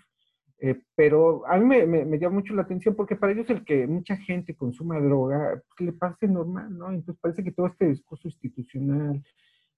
[0.59, 3.87] eh, pero a mí me, me, llama mucho la atención porque para ellos el que
[3.87, 6.90] mucha gente consuma droga pues, le parece normal, ¿no?
[6.90, 9.24] Entonces parece que todo este discurso institucional,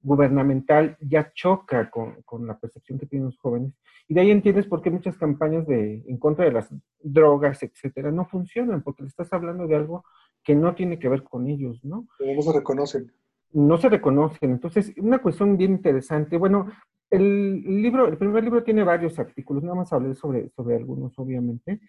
[0.02, 3.72] gubernamental, ya choca con, con, la percepción que tienen los jóvenes.
[4.08, 6.68] Y de ahí entiendes por qué muchas campañas de, en contra de las
[7.00, 10.04] drogas, etcétera, no funcionan, porque le estás hablando de algo
[10.42, 12.08] que no tiene que ver con ellos, ¿no?
[12.18, 13.12] Pero no se reconocen.
[13.52, 14.50] No se reconocen.
[14.50, 16.36] Entonces, una cuestión bien interesante.
[16.36, 16.66] Bueno,
[17.10, 21.80] el libro, el primer libro tiene varios artículos, nada más hablé sobre, sobre algunos, obviamente.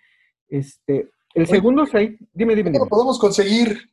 [0.50, 2.72] Este, el segundo es ahí, dime, dime.
[2.74, 3.90] ¿Cómo podemos conseguir?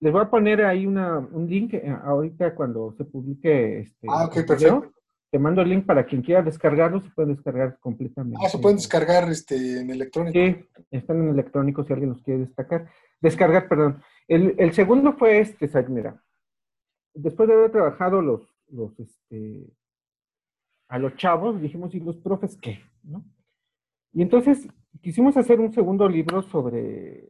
[0.00, 4.06] Les voy a poner ahí una, un link eh, ahorita cuando se publique este.
[4.08, 4.92] Ah, ok, perfecto.
[5.30, 8.40] Te mando el link para quien quiera descargarlo, se pueden descargar completamente.
[8.44, 10.32] Ah, se pueden descargar este, en electrónico.
[10.32, 12.88] Sí, están en electrónico si alguien los quiere destacar.
[13.20, 14.02] Descargar, perdón.
[14.26, 16.20] El, el segundo fue este, mira.
[17.14, 19.66] Después de haber trabajado los, los, este,
[20.88, 22.80] a los chavos, dijimos, ¿y los profes qué?
[23.04, 23.24] ¿No?
[24.12, 24.66] Y entonces
[25.00, 27.28] quisimos hacer un segundo libro sobre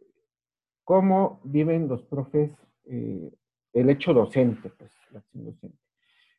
[0.90, 2.50] cómo viven los profes
[2.86, 3.30] eh,
[3.72, 5.78] el hecho docente, pues, la acción docente.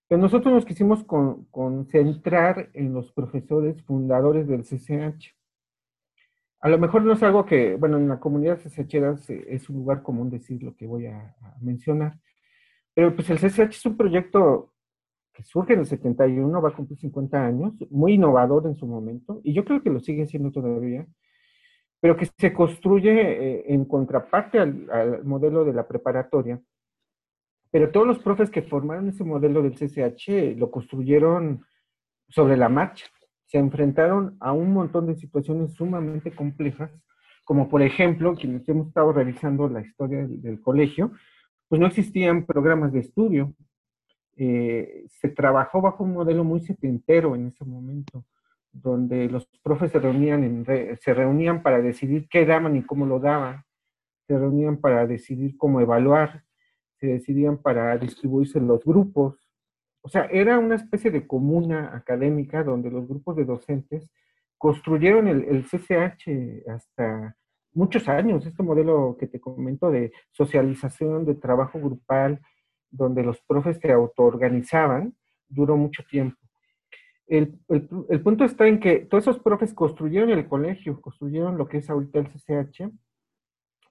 [0.10, 5.34] Pero nosotros nos quisimos concentrar en los profesores fundadores del CCH.
[6.60, 9.16] A lo mejor no es algo que, bueno, en la comunidad CCHera
[9.48, 12.20] es un lugar común decir lo que voy a, a mencionar,
[12.94, 14.74] pero pues el CCH es un proyecto
[15.32, 19.40] que surge en el 71, va a cumplir 50 años, muy innovador en su momento,
[19.46, 21.08] y yo creo que lo sigue siendo todavía,
[22.02, 26.60] pero que se construye eh, en contraparte al, modelo de la preparatoria.
[27.70, 31.64] Pero todos los profes que formaron ese modelo del CCH lo construyeron
[32.28, 33.06] sobre la marcha.
[33.46, 36.92] Se enfrentaron a un montón de situaciones sumamente complejas,
[37.46, 41.12] como por ejemplo, quienes hemos estado revisando la historia del colegio,
[41.68, 43.54] pues no existían programas de estudio,
[44.38, 48.26] eh, se trabajó bajo un modelo muy setentero en ese momento,
[48.72, 50.66] donde los profes se reunían, en
[51.00, 53.64] se reunían para decidir qué daban y cómo lo daban,
[54.28, 56.44] se reunían para decidir cómo evaluar,
[57.00, 59.36] se decidían para distribuirse los grupos.
[60.02, 64.10] O sea, era una especie de comuna académica donde los grupos de docentes
[64.58, 67.36] construyeron el, el CCH hasta
[67.74, 72.40] muchos años, este modelo que te comento de socialización, de trabajo grupal,
[72.90, 75.16] donde los profes se autoorganizaban,
[75.48, 76.41] duró mucho tiempo.
[77.32, 81.78] El, el, punto está en que todos esos profes construyeron el colegio, construyeron lo que
[81.78, 82.92] es ahorita el CCH,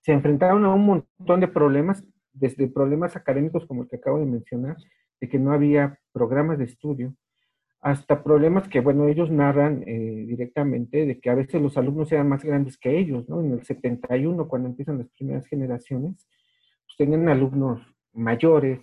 [0.03, 4.27] se enfrentaron a un montón de problemas, desde problemas académicos como el que acabo de
[4.27, 4.77] mencionar,
[5.23, 7.15] de que no había programas de estudio,
[7.81, 12.29] hasta problemas que, bueno, ellos narran eh, directamente de que a veces los alumnos eran
[12.29, 13.41] más grandes que ellos, ¿no?
[13.41, 16.29] En el 71, cuando empiezan las primeras generaciones,
[16.85, 17.81] pues tenían alumnos
[18.13, 18.81] mayores,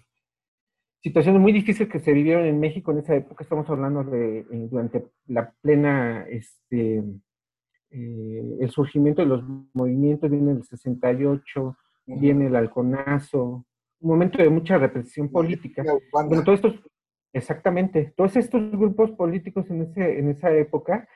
[1.07, 4.67] situaciones muy difíciles que se vivieron en México en esa época, estamos hablando de eh,
[4.69, 7.03] durante la plena, este,
[7.91, 9.43] eh, el surgimiento de los
[9.73, 13.65] movimientos, viene el 68, viene el halconazo,
[13.99, 15.83] un momento de mucha represión política.
[16.11, 16.75] Bueno, todos estos,
[17.33, 21.07] exactamente, todos estos grupos políticos en, ese, en esa época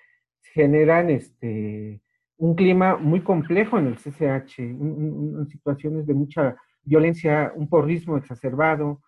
[0.54, 2.02] generan este,
[2.38, 9.02] un clima muy complejo en el CCH, en situaciones de mucha violencia, un porrismo exacerbado,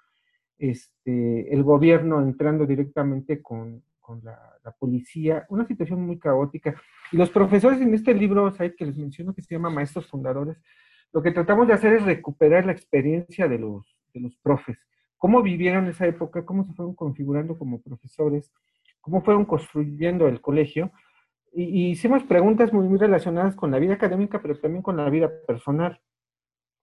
[0.57, 3.83] este, el gobierno entrando directamente con,
[4.23, 4.39] la,
[4.79, 6.75] policía, una situación muy caótica.
[7.11, 10.57] Y los profesores en este libro, que les menciono, que se llama Maestros Fundadores,
[11.11, 14.77] lo que tratamos de hacer es recuperar la experiencia de los, de los profes,
[15.17, 18.51] cómo vivieron esa época, cómo se fueron configurando como profesores,
[18.99, 20.91] cómo fueron construyendo el colegio.
[21.53, 25.31] Y, hicimos preguntas muy, muy relacionadas con la vida académica, pero también con la vida
[25.47, 26.01] personal.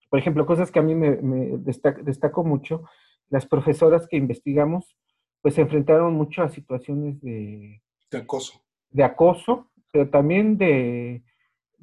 [0.08, 2.84] Por ejemplo, cosas que a mí me, me destaco mucho
[3.30, 4.96] las profesoras que investigamos,
[5.40, 7.80] pues se enfrentaron mucho a situaciones de...
[8.10, 8.60] De acoso.
[8.90, 11.22] De acoso, pero también de,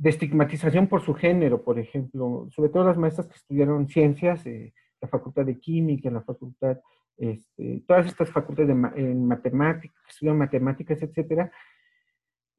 [0.03, 5.07] estigmatización por su género, por ejemplo, sobre todo las maestras que estudiaron ciencias, eh, la
[5.07, 6.77] facultad de química, la facultad,
[7.17, 11.51] este, todas estas facultades de en matemáticas, que estudian matemáticas, etcétera,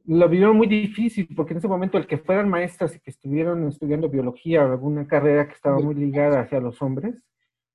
[0.06, 3.68] lo vivieron muy difícil, porque en ese momento el que fueran maestras y que estuvieron
[3.68, 7.22] estudiando biología o alguna carrera que estaba muy ligada hacia los hombres,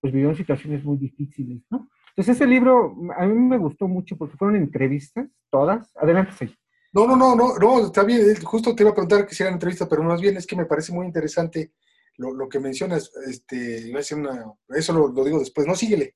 [0.04, 1.88] pues vivieron situaciones muy difíciles, ¿no?
[2.10, 5.96] Entonces ese libro a mí me gustó mucho porque fueron entrevistas, todas.
[5.96, 6.54] Adelante, sí.
[6.92, 9.88] No, no, no, no, no, está bien, justo te iba a preguntar que hicieran entrevistas,
[9.90, 11.72] pero más bien es que me parece muy interesante
[12.18, 14.44] lo, que mencionas, este, iba a decir una,
[14.76, 16.16] eso lo, digo después, no, síguele.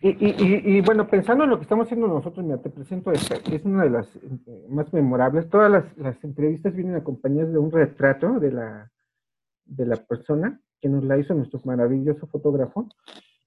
[0.00, 3.38] Y, y, y, bueno, pensando en lo que estamos haciendo nosotros, mira, te presento esta,
[3.38, 5.48] que es una de las eh, más memorables.
[5.48, 8.90] Todas las, las, entrevistas vienen acompañadas de un retrato de la,
[9.66, 12.88] de la persona que nos la hizo nuestro maravilloso fotógrafo,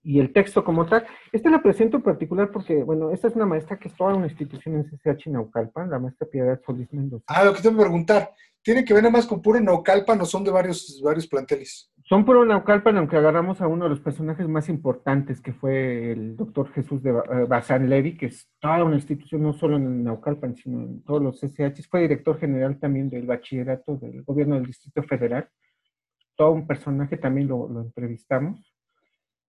[0.05, 1.05] y el texto como tal.
[1.31, 4.27] Este lo presento en particular porque, bueno, esta es una maestra que es toda una
[4.27, 7.25] institución en CCH Naucalpan, la maestra Piedad Solís Mendoza.
[7.27, 8.29] Ah, lo que te voy a preguntar,
[8.61, 11.91] ¿tiene que ver nada más con puro Naucalpan o son de varios, varios planteles?
[12.03, 16.37] Son puro Naucalpan, aunque agarramos a uno de los personajes más importantes, que fue el
[16.37, 20.55] doctor Jesús de eh, Bazán Levy, que es toda una institución no solo en Naucalpan,
[20.55, 21.89] sino en todos los CCH.
[21.89, 25.49] Fue director general también del bachillerato del gobierno del Distrito Federal
[26.35, 28.73] todo un personaje, también lo, entrevistamos.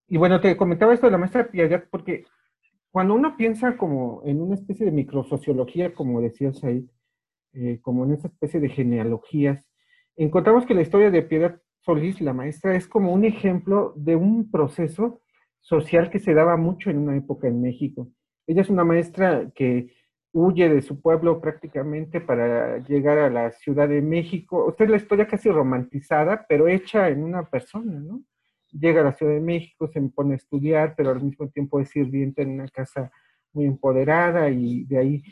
[0.09, 2.25] Y bueno, te comentaba esto de la maestra Piaget porque
[2.91, 6.85] cuando uno piensa como en una especie de microsociología, como decía Said,
[7.53, 9.69] eh, como en esa especie de genealogías,
[10.17, 14.51] encontramos que la historia de Piedad Solís, la maestra, es como un ejemplo de un
[14.51, 15.21] proceso
[15.61, 18.09] social que se daba mucho en una época en México.
[18.47, 19.93] Ella es una maestra que
[20.37, 24.69] huye de su pueblo prácticamente para llegar a la Ciudad de México.
[24.69, 28.23] Esta es la historia casi romantizada, pero hecha en una persona, ¿no?
[28.71, 31.89] Llega a la Ciudad de México, se pone a estudiar, pero al mismo tiempo es
[31.89, 33.11] sirviente en una casa
[33.55, 35.23] muy empoderada y de ahí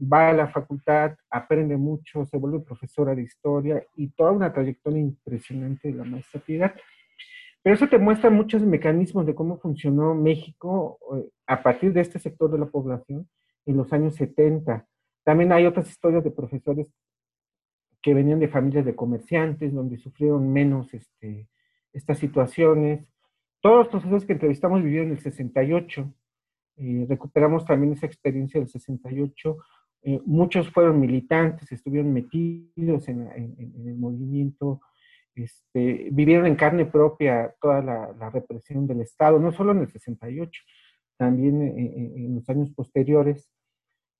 [0.00, 5.00] va a la facultad, aprende mucho, se vuelve profesora de historia y toda una trayectoria
[5.00, 6.42] impresionante de la maestra.
[6.46, 12.18] Pero eso te muestra muchos mecanismos de cómo funcionó México eh, a partir de este
[12.18, 13.28] sector de la población
[13.66, 14.86] en los años 70.
[15.24, 16.88] También hay otras historias de profesores
[18.00, 21.48] que venían de familias de comerciantes, donde sufrieron menos este,
[21.92, 23.04] estas situaciones.
[23.60, 26.14] Todos los profesores que entrevistamos vivieron en el 68.
[26.76, 29.56] Eh, recuperamos también esa experiencia del 68.
[30.02, 34.80] Eh, muchos fueron militantes, estuvieron metidos en, el movimiento,
[35.34, 39.90] este, vivieron en carne propia toda la, la, represión del Estado, no solo en el
[39.90, 40.62] 68,
[41.16, 43.50] también en los años posteriores.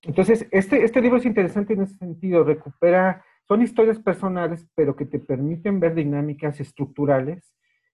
[0.03, 5.05] Entonces, este, este libro es interesante en ese sentido, recupera, son historias personales, pero que
[5.05, 7.53] te permiten ver dinámicas estructurales,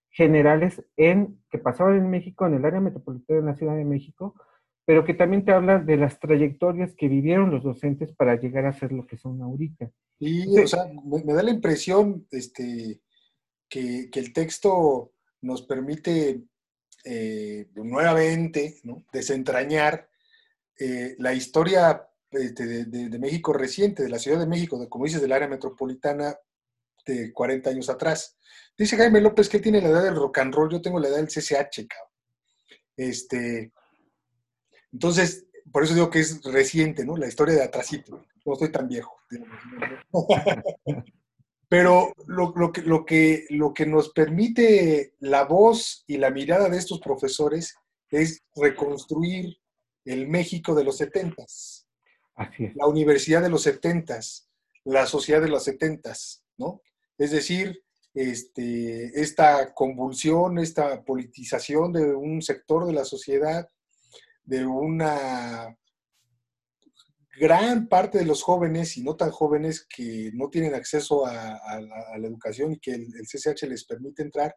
[0.09, 4.35] generales, en que pasaban en México, en el área metropolitana de la Ciudad de México,
[4.85, 8.73] pero que también te hablan de las trayectorias que vivieron los docentes para llegar a
[8.73, 9.91] ser lo que son ahorita.
[10.19, 13.01] Y, o sea, me, da la impresión este,
[13.69, 16.43] que, que, el texto nos permite
[17.05, 18.75] eh, nuevamente
[19.11, 20.09] desentrañar
[20.79, 25.21] eh, la historia este, de, México reciente, de la Ciudad de México, de, como dices,
[25.21, 26.35] del área metropolitana
[27.05, 28.37] de 40 años atrás.
[28.77, 31.09] Dice Jaime López que él tiene la edad del rock and roll, yo tengo la
[31.09, 32.11] edad del CCH, cabrón.
[32.95, 33.71] Este,
[34.91, 37.17] entonces, por eso digo que es reciente, ¿no?
[37.17, 38.25] La historia de atrásito.
[38.45, 39.15] No estoy tan viejo.
[41.69, 46.77] Pero lo, que, lo, que, lo que nos permite la voz y la mirada de
[46.77, 47.75] estos profesores
[48.11, 49.57] es reconstruir
[50.05, 51.87] el México de los setentas.
[52.75, 54.49] La universidad de los setentas,
[54.83, 56.81] la sociedad de los setentas, ¿no?
[57.17, 63.67] Es decir, este, esta convulsión, esta politización de un sector de la sociedad,
[64.43, 65.77] de una
[67.39, 72.27] gran parte de los jóvenes y no tan jóvenes que no tienen acceso a, la,
[72.27, 74.55] educación y que el, CCH les permite entrar,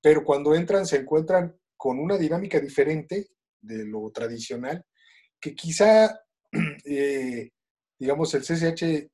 [0.00, 3.28] pero cuando entran se encuentran con una dinámica diferente
[3.64, 4.84] de lo tradicional,
[5.40, 6.20] que quizá,
[6.84, 7.50] eh,
[7.98, 9.10] digamos, el CCH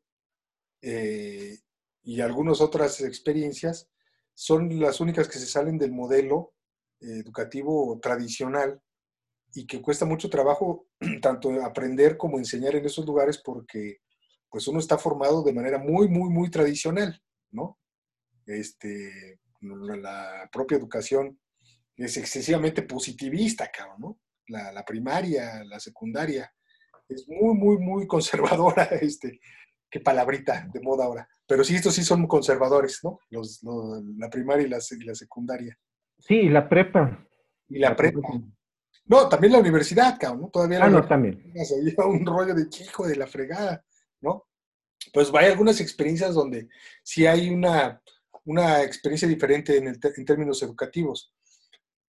[0.83, 1.59] eh,
[2.03, 3.89] y algunas otras experiencias
[4.35, 6.55] son las únicas que se salen del modelo
[7.01, 8.81] eh, educativo tradicional
[9.55, 10.87] y que cuesta mucho trabajo
[11.23, 13.99] tanto aprender como enseñar en esos lugares porque
[14.49, 17.79] pues uno está formado de manera muy, muy, muy tradicional, ¿no?
[18.47, 21.39] Este, la propia educación
[21.97, 24.21] es excesivamente positivista, cabrón, ¿no?
[24.51, 26.53] La, la primaria, la secundaria,
[27.09, 29.41] es muy, muy, muy conservadora, este,
[29.91, 31.29] qué palabrita de moda ahora.
[31.47, 33.19] Pero sí, estos sí son conservadores, ¿no?
[33.31, 33.61] Los,
[34.17, 35.77] la primaria y la, y la secundaria.
[36.19, 37.27] Sí, la prepa.
[37.69, 38.21] Y la, prepa.
[39.07, 40.49] No, también la universidad, cabrón, ¿no?
[40.51, 41.53] Todavía ah, no, también.
[42.07, 43.85] un rollo de chico de la fregada,
[44.21, 44.47] ¿no?
[45.13, 46.69] Pues hay algunas experiencias donde
[47.03, 48.01] sí hay una,
[48.45, 51.35] una experiencia diferente en, en términos educativos.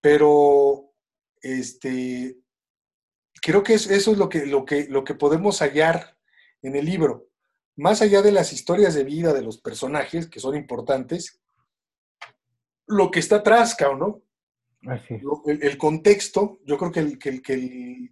[0.00, 0.91] Pero,
[1.42, 2.38] este,
[3.40, 6.16] creo que eso es lo que, lo, que, lo que podemos hallar
[6.62, 7.28] en el libro.
[7.76, 11.40] Más allá de las historias de vida de los personajes, que son importantes,
[12.86, 14.22] lo que está atrás, ¿no?
[15.46, 17.52] El, contexto, yo creo que el, que,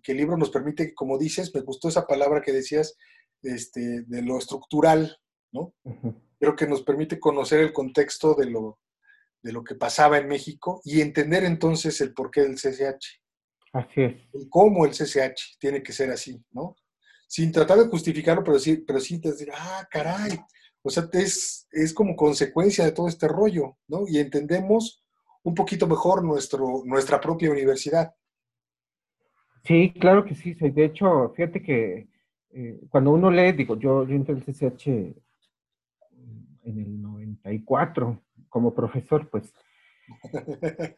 [0.07, 2.97] el, libro nos permite, como dices, me gustó esa palabra que decías,
[3.43, 5.19] este, de lo estructural,
[5.53, 5.75] ¿no?
[6.39, 8.79] Creo que nos permite conocer el contexto de lo,
[9.43, 13.21] de lo que pasaba en México y entender entonces el porqué del CCH.
[13.73, 14.15] Así es.
[14.33, 16.77] El cómo el CCH tiene que ser así, ¿no?
[17.27, 20.39] Sin tratar de justificarlo, pero sí, pero sí decir, ah, caray.
[20.83, 24.05] O sea, es, es como consecuencia de todo este rollo, ¿no?
[24.09, 25.05] Y entendemos
[25.43, 28.15] un poquito mejor nuestro, nuestra propia universidad.
[29.65, 30.55] Sí, claro que sí.
[30.55, 32.09] De hecho, fíjate que
[32.53, 34.87] eh, cuando uno lee, digo, yo, yo entré al CCH
[36.65, 39.55] en el 94 como profesor, pues.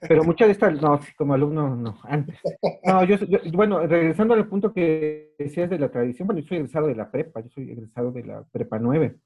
[0.09, 2.41] Pero muchas de estas, no, como alumno, no, antes.
[2.85, 3.17] No, yo,
[3.53, 7.11] bueno, regresando al punto que decías de la tradición, bueno, yo soy egresado de la
[7.11, 9.17] prepa, yo soy egresado de la prepa 9.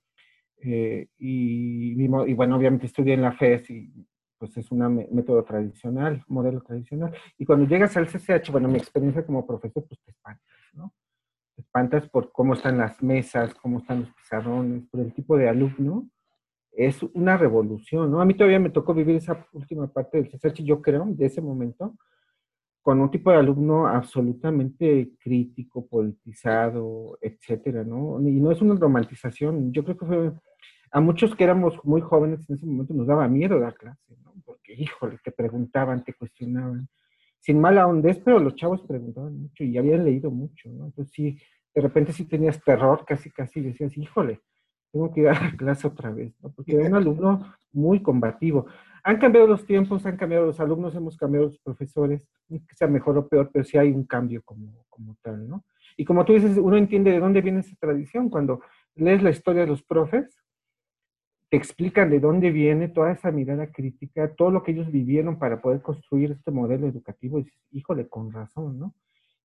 [0.62, 4.06] Eh, y, y, bueno, obviamente estudié en la FES y
[4.38, 7.14] pues es un método tradicional, modelo tradicional.
[7.38, 10.92] Y cuando llegas al CCH, bueno, mi experiencia como profesor, pues te espantas, ¿no?
[11.54, 15.48] Te espantas por cómo están las mesas, cómo están los pizarrones, por el tipo de
[15.48, 16.08] alumno.
[16.76, 18.20] Es una revolución, ¿no?
[18.20, 21.40] A mí todavía me tocó vivir esa última parte del CCH, yo creo, de ese
[21.40, 21.96] momento,
[22.82, 28.20] con un tipo de alumno absolutamente crítico, politizado, etcétera, ¿no?
[28.20, 30.32] Y no es una romantización, yo creo que fue
[30.92, 34.32] a muchos que éramos muy jóvenes en ese momento nos daba miedo dar clase, ¿no?
[34.44, 36.88] Porque, híjole, te preguntaban, te cuestionaban.
[37.40, 40.86] Sin mala hondez, pero los chavos preguntaban mucho y habían leído mucho, ¿no?
[40.86, 41.38] Entonces sí,
[41.74, 44.40] de repente sí tenías terror, casi, casi decías, híjole,
[44.92, 46.50] tengo que ir a clase otra vez, ¿no?
[46.50, 48.66] Porque era un alumno muy combativo.
[49.04, 53.16] Han cambiado los tiempos, han cambiado los alumnos, hemos cambiado los profesores, que sea mejor
[53.18, 55.64] o peor, pero sí hay un cambio como, como tal, ¿no?
[55.96, 58.28] Y como tú dices, uno entiende de dónde viene esa tradición.
[58.28, 58.60] Cuando
[58.96, 60.36] lees la historia de los profes,
[61.48, 65.60] te explican de dónde viene toda esa mirada crítica, todo lo que ellos vivieron para
[65.60, 67.38] poder construir este modelo educativo.
[67.38, 68.94] Y dices, híjole, con razón, ¿no?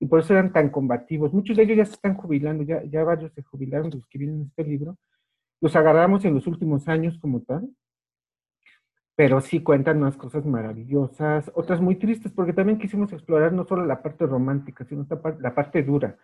[0.00, 1.32] Y por eso eran tan combativos.
[1.32, 4.40] Muchos de ellos ya se están jubilando, ya, ya varios se jubilaron, los que vienen
[4.40, 4.96] en este libro.
[5.62, 7.70] Los agarramos en los últimos años como tal,
[9.16, 13.86] pero sí cuentan unas cosas maravillosas, otras muy tristes, porque también quisimos explorar no solo
[13.86, 15.06] la parte romántica, sino
[15.40, 16.18] la parte dura.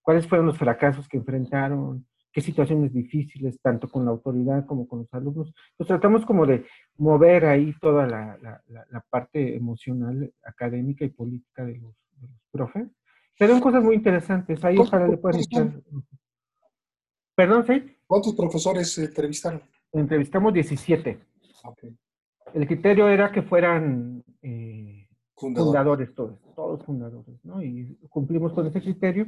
[0.00, 2.06] ¿Cuáles fueron los fracasos que enfrentaron?
[2.36, 5.54] qué situaciones difíciles, tanto con la autoridad como con los alumnos.
[5.74, 6.66] Pues tratamos como de
[6.98, 8.36] mover ahí toda la,
[8.68, 12.88] la, parte emocional, académica y política de los, de los profes.
[13.38, 14.62] Se cosas muy interesantes.
[14.66, 15.72] Ahí para le pueden echar.
[17.34, 17.95] Perdón, ¿sí?
[18.06, 19.62] ¿Cuántos profesores entrevistaron?
[19.92, 21.18] Entrevistamos 17.
[22.54, 27.62] El criterio era que fueran eh, fundadores todos, todos fundadores, ¿no?
[27.62, 29.26] Y cumplimos con ese criterio.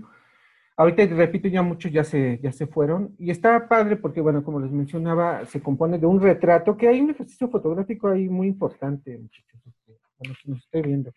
[0.76, 3.16] Ahorita, repito, ya muchos ya se, ya se fueron.
[3.18, 7.01] Y está padre porque, bueno, como les mencionaba, se compone de un retrato, que hay
[7.01, 9.61] un ejercicio fotográfico ahí muy importante, muchachos.
[9.66, 11.11] Este, bueno, que nos esté viendo.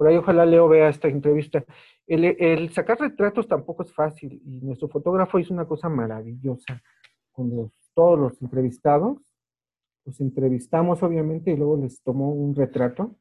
[0.00, 1.62] Por ahí ojalá Leo vea esta entrevista.
[2.06, 6.80] El, el, sacar retratos tampoco es fácil y nuestro fotógrafo hizo una cosa maravillosa
[7.30, 9.18] con los, todos los entrevistados.
[10.06, 13.14] Los entrevistamos obviamente y luego les tomó un retrato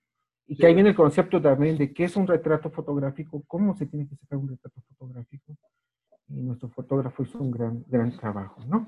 [0.48, 3.86] y que ahí viene el concepto también de qué es un retrato fotográfico, cómo se
[3.86, 5.58] tiene que sacar un retrato fotográfico.
[6.30, 8.88] Y nuestro fotógrafo hizo un gran, gran trabajo, ¿no?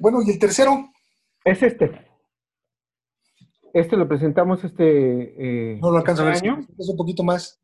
[0.00, 0.90] Bueno, ¿y el tercero?
[1.44, 2.09] Es este.
[3.72, 6.66] Este lo presentamos este, eh, no lo alcanzo este a ver, año.
[6.78, 7.60] Es un poquito más.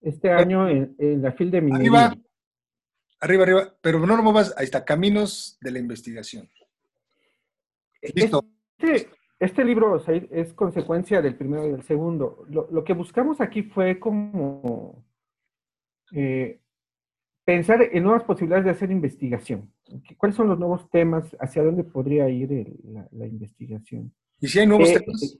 [0.00, 2.06] Este año en, la fil de minería.
[2.06, 2.22] Arriba,
[3.20, 3.74] arriba, arriba.
[3.80, 4.54] Pero no lo muevas.
[4.56, 6.48] Ahí está, Caminos de la Investigación.
[8.14, 8.44] Listo.
[8.78, 10.00] Este, este libro
[10.30, 12.44] es consecuencia del primero y del segundo.
[12.48, 15.04] Lo, que buscamos aquí fue como
[16.12, 16.60] eh,
[17.44, 19.72] pensar en nuevas posibilidades de hacer investigación.
[20.16, 21.36] ¿Cuáles son los nuevos temas?
[21.40, 22.78] ¿Hacia dónde podría ir
[23.10, 24.12] la, investigación?
[24.42, 25.38] ¿Y si hay nuevos eh, temas?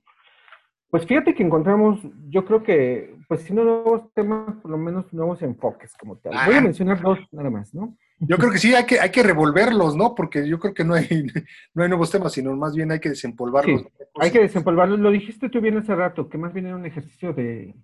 [0.88, 5.12] Pues fíjate que encontramos, yo creo que, pues si no nuevos temas, por lo menos
[5.12, 6.32] nuevos enfoques como tal.
[6.46, 6.62] Voy a ah.
[6.62, 7.96] mencionar dos nada más, ¿no?
[8.20, 10.14] Yo creo que sí, hay que, hay que revolverlos, ¿no?
[10.14, 11.08] Porque yo creo que no hay,
[11.74, 13.84] no hay nuevos temas, sino más bien hay que desempolvarlos.
[14.20, 15.00] hay que desempolvarlos.
[15.00, 17.74] Lo dijiste tú bien hace rato, que más bien era un ejercicio de,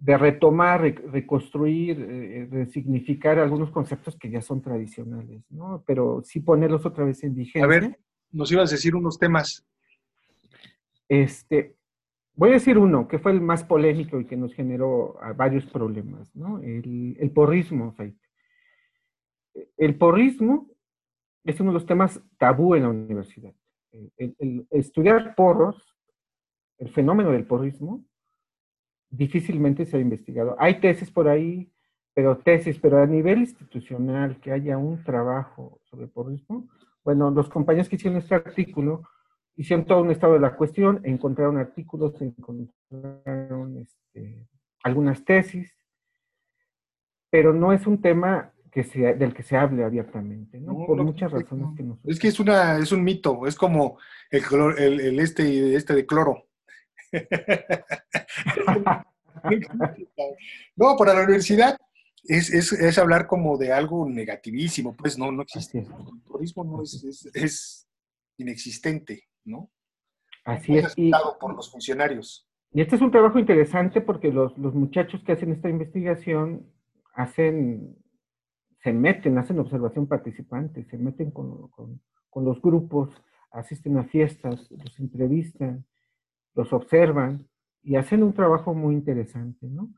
[0.00, 5.82] retomar, reconstruir, eh, resignificar algunos conceptos que ya son tradicionales, ¿no?
[5.86, 7.64] Pero sí ponerlos otra vez en vigencia.
[7.64, 7.98] A ver,
[8.32, 9.64] nos ibas a decir unos temas.
[11.08, 11.76] Este,
[12.34, 16.34] voy a decir uno, que fue el más polémico y que nos generó varios problemas,
[16.34, 16.60] ¿no?
[16.60, 18.18] El, el porrismo, Faith
[19.76, 20.68] el porrismo
[21.44, 23.54] es uno de los temas tabú en la universidad.
[24.16, 25.96] El, estudiar porros,
[26.78, 28.04] el fenómeno del porrismo,
[29.08, 30.56] difícilmente se ha investigado.
[30.58, 31.72] Hay tesis por ahí,
[32.14, 36.68] pero tesis, pero a nivel institucional, que haya un trabajo sobre porrismo,
[37.02, 39.02] bueno, los compañeros que hicieron este artículo
[39.58, 44.46] hicieron todo un estado de la cuestión, encontraron artículos, encontraron este,
[44.82, 45.74] algunas tesis,
[47.28, 48.84] pero no es un tema que
[49.14, 50.86] del que se hable abiertamente, ¿no?
[50.86, 51.98] Por muchas razones que no.
[52.04, 53.98] Es que es una, es un mito, es como
[54.30, 54.42] el,
[54.78, 56.44] el, el este, este de cloro.
[60.76, 61.76] no, para la universidad
[62.24, 65.78] es, es, es, hablar como de algo negativísimo, pues no, no existe.
[65.78, 67.88] El turismo no es, es,
[68.36, 69.70] inexistente, ¿no?
[70.44, 70.92] Así es.
[70.96, 72.48] Y, por los funcionarios.
[72.72, 76.66] Y este es un trabajo interesante porque los, los muchachos que hacen esta investigación
[77.14, 77.96] hacen
[78.82, 81.70] se meten, hacen observación participante, se meten con,
[82.34, 83.10] los grupos,
[83.50, 85.84] asisten a fiestas, los entrevistan,
[86.54, 87.48] los observan
[87.82, 89.92] y hacen un trabajo muy interesante, ¿no?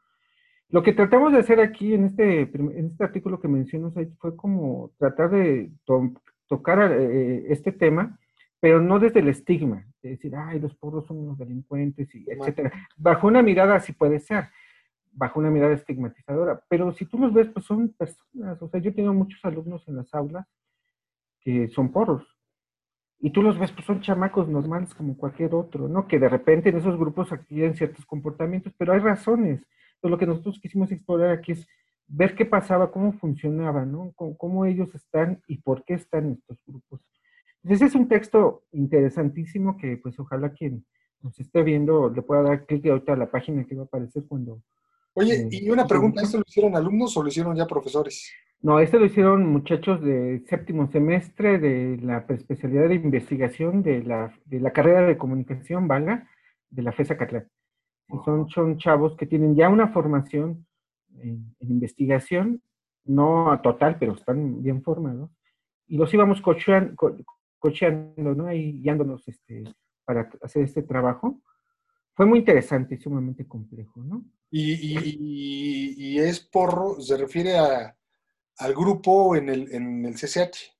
[0.69, 4.93] Lo que tratamos de hacer aquí en este, en este artículo que mencionas fue como
[4.99, 5.73] tratar de
[6.47, 8.19] tocar eh, este tema,
[8.61, 12.73] pero no desde el estigma, de decir, ay, los pobres son unos delincuentes, y etcétera.
[12.97, 14.45] Bajo una mirada así puede ser,
[15.13, 16.63] bajo una mirada estigmatizadora.
[16.69, 18.61] Pero si tú los ves, pues son personas.
[18.63, 20.47] O sea, yo tengo muchos alumnos en las aulas
[21.41, 22.27] que son porros.
[23.19, 26.07] Y tú los ves, pues son chamacos normales como cualquier otro, ¿no?
[26.07, 29.61] Que de repente en esos grupos adquieren ciertos comportamientos, pero hay razones.
[29.95, 31.67] Entonces, lo que nosotros quisimos explorar aquí es
[32.07, 34.13] ver qué pasaba, cómo funcionaba, ¿no?
[34.15, 37.01] Cómo, ellos están y por qué están estos grupos.
[37.63, 40.85] Entonces, es un texto interesantísimo que, pues, ojalá quien
[41.23, 44.25] nos esté viendo le pueda dar clic ahorita a la página que va a aparecer
[44.27, 44.63] cuando
[45.15, 48.33] Oye, y una pregunta, ¿esto lo hicieron alumnos o lo hicieron ya profesores?
[48.63, 54.33] No, este lo hicieron muchachos de séptimo semestre de la especialidad de investigación de la,
[54.45, 56.29] de la carrera de comunicación, valga,
[56.69, 57.49] de la FESA Catlán.
[58.25, 60.67] Son, son chavos que tienen ya una formación
[61.19, 62.63] en, investigación,
[63.05, 65.31] no a total, pero están bien formados.
[65.89, 66.95] Y los íbamos cocheando,
[67.61, 68.47] cocheando ¿no?
[68.47, 69.63] Ahí guiándonos este,
[70.05, 71.41] para hacer este trabajo.
[72.15, 74.25] Fue muy interesante y sumamente complejo, ¿no?
[74.51, 77.97] Y, es porro, se refiere a,
[78.59, 80.73] al grupo en el, en el CCH.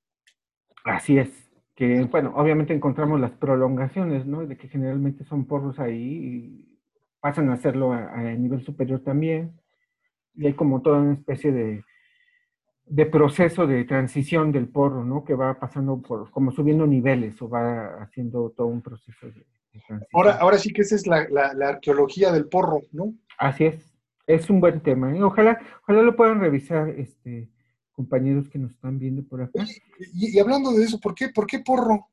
[0.83, 1.29] Así es.
[1.75, 4.45] Que, bueno, obviamente encontramos las prolongaciones, ¿no?
[4.45, 6.79] De que generalmente son porros ahí y
[7.21, 9.57] pasan a hacerlo a, nivel superior también.
[10.35, 11.83] Y hay como toda una especie de,
[12.91, 15.23] de proceso de transición del porro, ¿no?
[15.23, 19.45] Que va pasando por, como subiendo niveles o va haciendo todo un proceso de,
[20.11, 23.13] Ahora, ahora sí que esa es la, la, arqueología del porro, ¿no?
[23.37, 23.95] Así es.
[24.27, 25.15] Es un buen tema.
[25.15, 25.23] ¿eh?
[25.23, 27.49] Ojalá, ojalá lo puedan revisar, este,
[27.93, 29.63] compañeros que nos están viendo por acá.
[30.13, 32.09] Y, hablando de eso, ¿por qué, ¿por qué porro?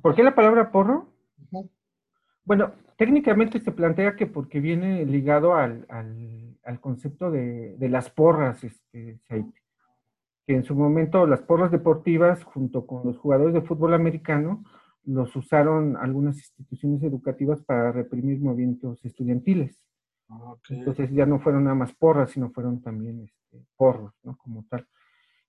[0.00, 1.08] ¿Por qué la palabra porro?
[2.44, 8.62] Bueno, técnicamente se plantea que porque viene ligado al, al, concepto de, de, las porras,
[8.64, 9.20] este,
[10.46, 14.64] que en su momento las porras deportivas, junto con los jugadores de fútbol americano,
[15.04, 19.82] los usaron algunas instituciones educativas para reprimir movimientos estudiantiles.
[20.68, 24.36] Entonces ya no fueron nada más porras, sino fueron también este, porros, ¿no?
[24.36, 24.86] Como tal.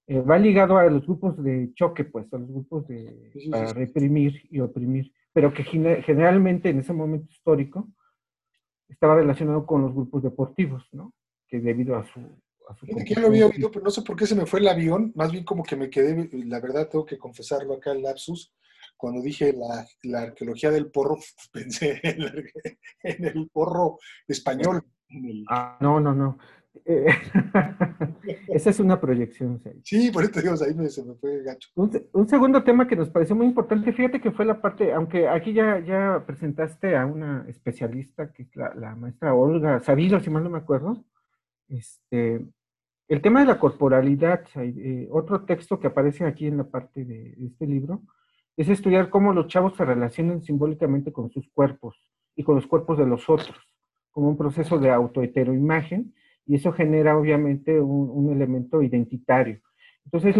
[0.08, 4.42] Eh, va ligado a los grupos de choque, pues, a los grupos de, para reprimir
[4.50, 7.90] y oprimir, pero que generalmente en ese momento histórico
[8.90, 11.14] estaba relacionado con los grupos deportivos, ¿no?
[11.48, 12.20] Que debido a su...
[12.68, 14.68] A su que lo había oído, pero no sé por qué se me fue el
[14.68, 18.54] avión, más bien como que me quedé, la verdad tengo que confesarlo acá, el lapsus,
[18.96, 21.18] cuando dije la, la arqueología del porro,
[21.54, 24.84] pensé en, el porro español.
[25.50, 26.38] Ah, no, no, no.
[26.86, 27.08] Eh,
[28.48, 29.62] esa es una proyección.
[29.84, 31.70] Sí, por eso digo, ahí me, se me fue gacho.
[31.76, 35.54] Un, segundo tema que nos pareció muy importante, fíjate que fue la parte, aunque aquí
[35.54, 40.50] ya, ya presentaste a una especialista, que es la, maestra Olga Sabido, si mal no
[40.50, 41.04] me acuerdo,
[41.68, 42.46] este,
[43.08, 47.36] el tema de la corporalidad, eh, otro texto que aparece aquí en la parte de
[47.40, 48.04] este libro,
[48.56, 51.96] es estudiar cómo los chavos se relacionan simbólicamente con sus cuerpos
[52.36, 53.58] y con los cuerpos de los otros,
[54.12, 56.14] como un proceso de autoheteroimagen,
[56.46, 59.60] y eso genera obviamente un, elemento identitario.
[60.06, 60.36] Entonces,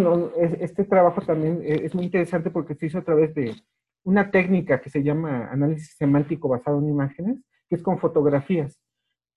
[0.62, 3.56] este trabajo también es muy interesante porque se hizo a través de
[4.04, 8.80] una técnica que se llama análisis semántico basado en imágenes, que es con fotografías.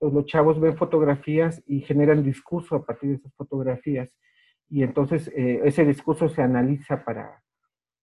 [0.00, 4.10] los chavos ven fotografías y generan discurso a partir de esas fotografías.
[4.68, 7.42] Y entonces eh, ese discurso se analiza para,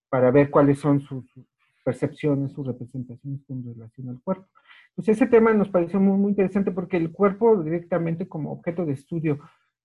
[0.09, 1.25] para ver cuáles son sus
[1.83, 4.47] percepciones, sus representaciones con relación al cuerpo.
[4.95, 8.93] Pues ese tema nos pareció muy, muy interesante porque el cuerpo directamente como objeto de
[8.93, 9.39] estudio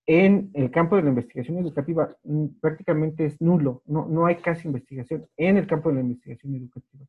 [0.07, 4.67] en el campo de la investigación educativa mm, prácticamente es nulo, no, no hay casi
[4.67, 7.05] investigación en el campo de la investigación educativa.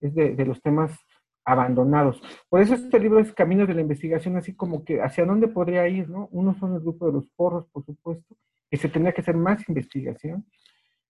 [0.00, 0.92] Es de, los temas
[1.46, 2.20] abandonados.
[2.50, 5.88] Por eso este libro es Caminos de la Investigación, así como que hacia dónde podría
[5.88, 6.28] ir, ¿no?
[6.30, 8.36] Uno son el grupo de los porros, por supuesto,
[8.70, 10.44] que se tendría que hacer más investigación,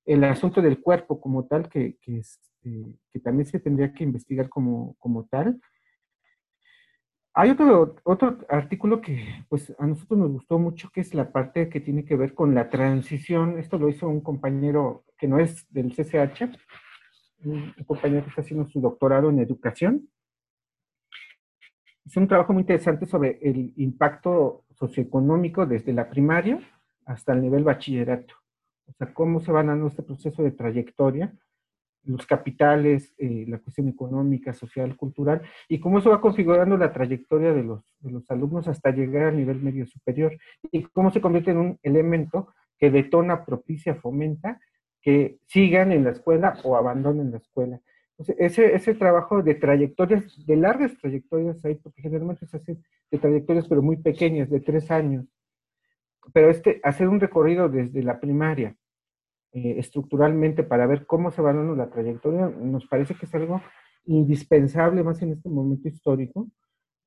[0.04, 4.94] el asunto del cuerpo como tal, que, que, este, también se tendría que investigar como,
[4.98, 5.60] como tal.
[7.36, 11.68] Hay otro, otro artículo que pues a nosotros nos gustó mucho, que es la parte
[11.68, 13.58] que tiene que ver con la transición.
[13.58, 16.56] Esto lo hizo un compañero que no es del CCH,
[17.44, 20.08] un compañero que está haciendo su doctorado en educación.
[22.06, 26.60] Es un trabajo muy interesante sobre el impacto socioeconómico desde la primaria
[27.04, 28.34] hasta el nivel bachillerato.
[28.86, 31.34] O sea, cómo se va dando este proceso de trayectoria,
[32.04, 37.52] los capitales, eh, la cuestión económica, social, cultural, y cómo se va configurando la trayectoria
[37.52, 40.36] de los, de los alumnos hasta llegar al nivel medio superior,
[40.70, 42.48] y cómo se convierte en un elemento
[42.78, 44.60] que detona, propicia, fomenta
[45.00, 47.80] que sigan en la escuela o abandonen la escuela.
[48.16, 52.78] Entonces, ese, ese trabajo de trayectorias, de largas trayectorias ahí, porque generalmente se hace
[53.10, 55.26] de trayectorias pero muy pequeñas, de tres años,
[56.32, 58.76] pero este, hacer un recorrido desde la primaria,
[59.56, 63.62] eh, estructuralmente, para ver cómo se va dando la trayectoria, nos parece que es algo
[64.04, 66.48] indispensable más en este momento histórico,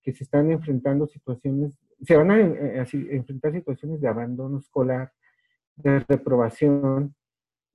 [0.01, 5.11] que se están enfrentando situaciones, se van a eh, enfrentar situaciones de abandono escolar,
[5.75, 7.13] de reprobación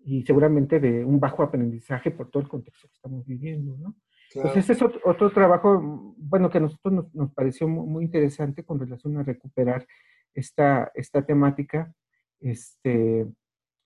[0.07, 3.95] y seguramente de un bajo aprendizaje por todo el contexto que estamos viviendo, ¿no?
[4.35, 8.65] Entonces, ese es otro, trabajo, bueno, que a nosotros nos, nos pareció muy, muy, interesante
[8.65, 9.87] con relación a recuperar
[10.33, 11.93] esta, esta temática.
[12.41, 13.27] Este,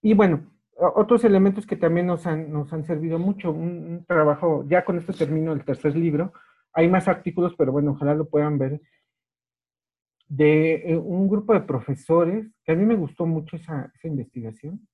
[0.00, 3.50] y bueno, otros elementos que también nos han, nos han servido mucho.
[3.50, 6.32] Un, trabajo, ya con esto termino el tercer libro.
[6.72, 8.80] Hay más artículos, pero bueno, ojalá lo puedan ver.
[10.28, 14.86] De eh, un grupo de profesores, que a mí me gustó mucho esa, esa investigación,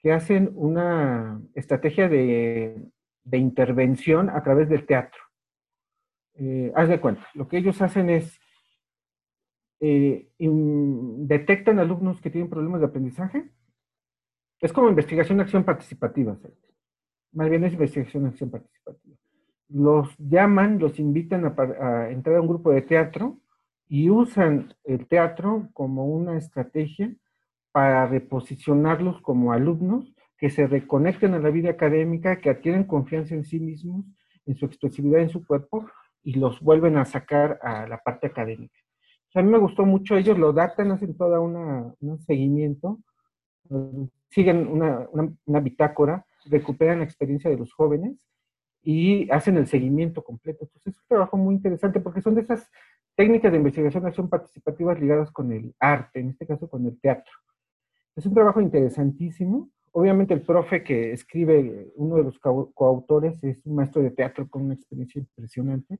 [0.00, 2.82] que hacen una estrategia de,
[3.24, 5.20] de intervención a través del teatro.
[6.34, 8.40] Eh, haz de cuenta, lo que ellos hacen es
[9.80, 13.50] eh, detectan alumnos que tienen problemas de aprendizaje.
[14.60, 16.36] Es como investigación de acción participativa.
[17.32, 19.16] Más bien es investigación de acción participativa.
[19.68, 23.38] Los llaman, los invitan a, entrar a un grupo de teatro
[23.88, 27.14] y usan el teatro como una estrategia
[27.72, 33.44] para reposicionarlos como alumnos que se reconecten a la vida académica, que adquieren confianza en
[33.44, 34.04] sí mismos,
[34.46, 35.86] en su expresividad, en su cuerpo,
[36.22, 38.84] y los vuelven a sacar a la parte académica
[39.34, 43.00] a mí me gustó mucho, ellos lo datan, hacen una, un seguimiento,
[44.28, 45.08] siguen una,
[45.46, 48.16] una, bitácora, recuperan la experiencia de los jóvenes
[48.82, 50.64] y hacen el seguimiento completo.
[50.64, 52.70] Entonces es un trabajo muy interesante porque son de esas
[53.16, 57.32] técnicas de investigación acción participativas ligadas con el arte, en este caso con el teatro.
[58.16, 59.70] Es un trabajo interesantísimo.
[59.92, 64.62] Obviamente el profe que escribe, uno de los coautores, es un maestro de teatro con
[64.62, 65.98] una experiencia impresionante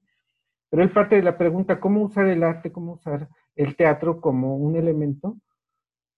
[0.75, 4.57] pero él parte de la pregunta, ¿cómo usar el arte, cómo usar el teatro como
[4.57, 5.37] un elemento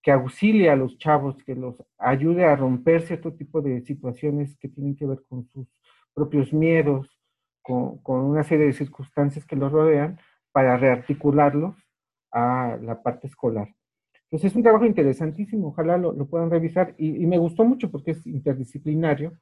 [0.06, 4.68] que auxilie a los chavos, que los ayude a romper cierto tipo de situaciones que
[4.68, 5.66] tienen que ver con sus
[6.14, 7.10] propios miedos,
[7.60, 10.20] con, una serie de circunstancias que los rodean,
[10.52, 11.74] para rearticularlos
[12.30, 13.74] a la parte escolar.
[14.26, 18.24] Entonces es un trabajo interesantísimo, ojalá lo, puedan revisar y, me gustó mucho porque es
[18.28, 19.32] interdisciplinario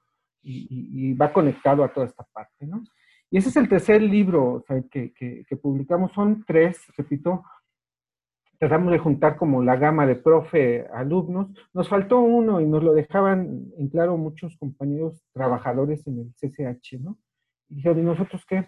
[0.43, 2.83] y, va conectado a toda esta parte, ¿no?
[3.31, 7.43] Y ese es el tercer libro que, que, publicamos, son tres, repito,
[8.59, 11.49] tratamos de juntar como la gama de profe, alumnos.
[11.73, 17.01] Nos faltó uno y nos lo dejaban en claro muchos compañeros trabajadores en el CCH,
[17.01, 17.19] ¿no?
[17.69, 18.67] Y dijeron, ¿y nosotros qué?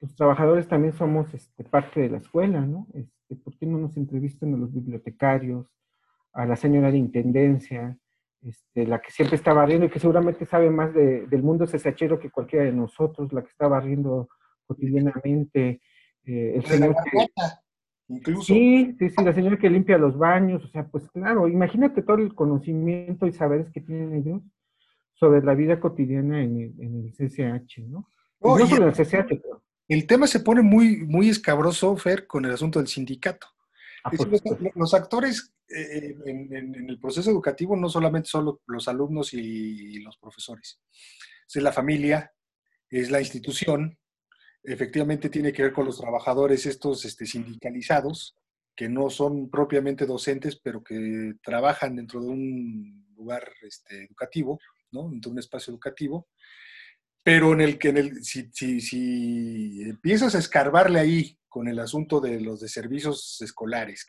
[0.00, 2.86] Los trabajadores también somos este, parte de la escuela, ¿no?
[2.94, 5.66] Este, ¿Por qué no nos entrevistan a los bibliotecarios,
[6.32, 7.98] a la señora de intendencia,
[8.42, 12.30] este, la que siempre está barriendo y que seguramente sabe más del mundo CCHero que
[12.30, 14.28] cualquiera de nosotros, la que está barriendo
[14.66, 15.82] cotidianamente,
[16.24, 17.26] eh, el señor que,
[18.42, 22.16] Sí, sí, sí, la señora que limpia los baños, o sea, pues claro, imagínate todo
[22.16, 24.42] el conocimiento y saberes que tienen ellos
[25.14, 28.08] sobre la vida cotidiana en el, en el CCH, ¿no?
[28.40, 29.40] no el CCH,
[29.86, 33.46] El tema se pone muy, muy escabroso, Fer, con el asunto del sindicato.
[34.02, 34.10] Ah,
[34.74, 40.80] los, actores eh, en, el proceso educativo no solamente son los, alumnos y, los profesores,
[41.46, 42.32] es la familia,
[42.88, 43.98] es la institución,
[44.62, 48.36] efectivamente tiene que ver con los trabajadores estos este, sindicalizados,
[48.76, 54.58] que no son propiamente docentes, pero que trabajan dentro de un lugar este, educativo,
[54.92, 55.10] ¿no?
[55.10, 56.28] dentro de un espacio educativo,
[57.22, 61.78] pero en el que en el, si, si, si empiezas a escarbarle ahí con el
[61.78, 64.06] asunto de los de servicios escolares,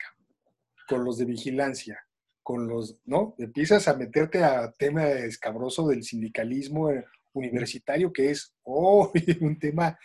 [0.88, 2.06] con los de vigilancia,
[2.42, 3.34] con los, ¿no?
[3.38, 9.98] Empiezas a meterte a tema escabroso del sindicalismo eh, universitario, que es oh, un tema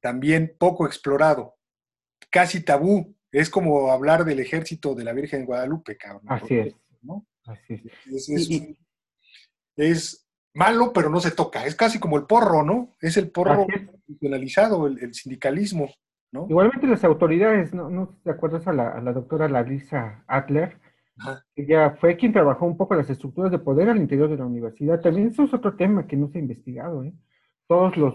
[0.00, 1.56] también poco explorado,
[2.30, 3.16] casi tabú.
[3.32, 6.24] Es como hablar del ejército de la Virgen de Guadalupe, cabrón.
[6.26, 6.74] Así es.
[7.46, 7.74] Así
[8.14, 8.76] es.
[9.76, 11.64] Es, malo, pero no se toca.
[11.64, 12.96] Es casi como el porro, ¿no?
[13.00, 15.90] Es el porro institucionalizado, el, sindicalismo,
[16.32, 16.46] ¿no?
[16.48, 17.88] Igualmente las autoridades, ¿no?
[17.88, 20.78] ¿No te acuerdas a la, doctora Larissa Adler?
[21.54, 25.00] Ella fue quien trabajó un poco las estructuras de poder al interior de la universidad.
[25.00, 27.12] También eso es otro tema que no se ha investigado, ¿eh?
[27.68, 28.14] Todos los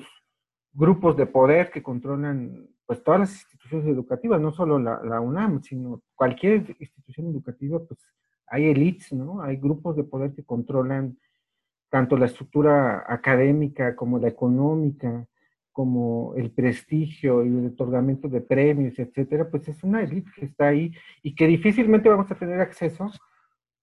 [0.76, 6.04] grupos de poder que controlan pues todas las instituciones educativas, no solo la, UNAM, sino
[6.14, 8.00] cualquier institución educativa, pues
[8.48, 9.42] hay elites, ¿no?
[9.42, 11.18] Hay grupos de poder que controlan
[11.90, 15.26] tanto la estructura académica como la económica,
[15.72, 20.68] como el prestigio y el otorgamiento de premios, etcétera, pues es una élite que está
[20.68, 23.10] ahí y que difícilmente vamos a tener acceso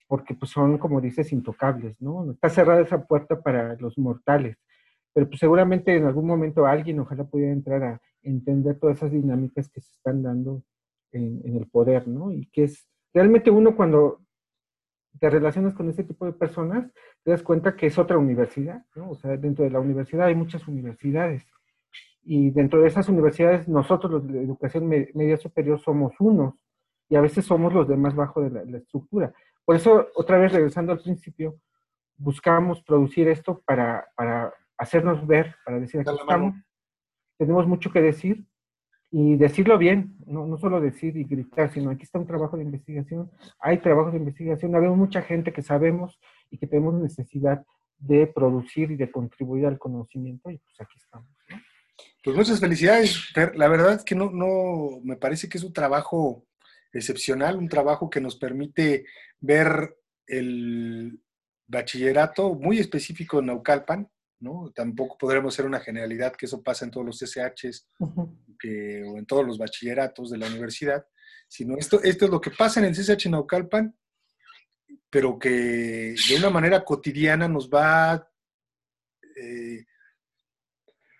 [0.06, 2.30] porque pues son, como dices, intocables, ¿no?
[2.30, 4.58] Está cerrada esa puerta para los mortales
[5.12, 9.68] pero pues seguramente en algún momento alguien ojalá pudiera entrar a entender todas esas dinámicas
[9.68, 10.62] que se están dando
[11.12, 12.32] en, el poder, ¿no?
[12.32, 14.20] Y que es realmente uno cuando
[15.20, 16.90] te relacionas con ese tipo de personas,
[17.22, 19.10] te das cuenta que es otra universidad, ¿no?
[19.10, 21.46] O sea, dentro de la universidad hay muchas universidades.
[22.24, 26.54] Y dentro de esas universidades, nosotros los de educación media superior somos unos,
[27.08, 29.34] y a veces somos los de más bajo de la, la estructura.
[29.66, 31.58] Por eso, otra vez regresando al principio,
[32.16, 36.54] buscamos producir esto para, para hacernos ver, para decir aquí estamos.
[37.38, 38.44] Tenemos mucho que decir
[39.10, 42.64] y decirlo bien, no, no solo decir y gritar, sino aquí está un trabajo de
[42.64, 43.30] investigación,
[43.60, 46.18] hay trabajo de investigación, habemos mucha gente que sabemos
[46.50, 47.64] y que tenemos necesidad
[47.98, 51.28] de producir y de contribuir al conocimiento y pues aquí estamos.
[52.24, 53.32] Pues muchas felicidades.
[53.54, 56.46] La verdad es que no, no, me parece que es un trabajo
[56.92, 59.04] excepcional, un trabajo que nos permite
[59.40, 61.20] ver el
[61.66, 64.08] bachillerato muy específico en Naucalpan,
[64.74, 69.46] Tampoco podremos ser una generalidad que eso pasa en todos los SHs o en todos
[69.46, 71.06] los bachilleratos de la universidad,
[71.48, 73.94] sino esto, esto es lo que pasa en el CSH Naucalpan,
[75.10, 78.28] pero que de una manera cotidiana nos va,
[79.36, 79.84] eh,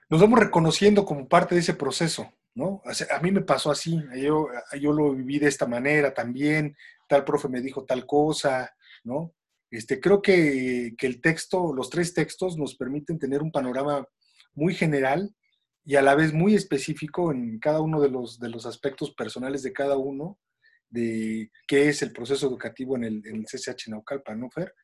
[0.09, 2.83] nos vamos reconociendo como parte de ese proceso, ¿no?
[2.85, 4.49] a mí me pasó así, yo,
[4.81, 6.77] yo lo viví de esta manera también,
[7.09, 9.35] tal profe me dijo tal cosa, ¿no?
[9.73, 14.07] Este, creo que, el texto, los tres textos nos permiten tener un panorama
[14.53, 15.35] muy general
[15.83, 19.63] y a la vez muy específico en cada uno de los, de los aspectos personales
[19.63, 20.39] de cada uno
[20.91, 24.75] de qué es el proceso educativo en el, en CCH Naucalpan, ¿no, Fer?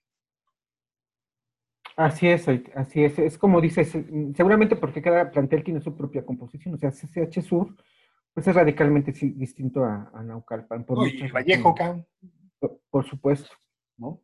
[1.95, 3.18] Así es, así es.
[3.18, 3.91] Es como dices,
[4.34, 6.76] seguramente porque cada plantel tiene su propia composición.
[6.76, 7.76] O sea, CCH Sur,
[8.32, 10.86] pues es radicalmente distinto a, Naucalpan.
[10.86, 11.74] Por Vallejo,
[12.89, 13.51] por supuesto,
[13.99, 14.22] ¿no?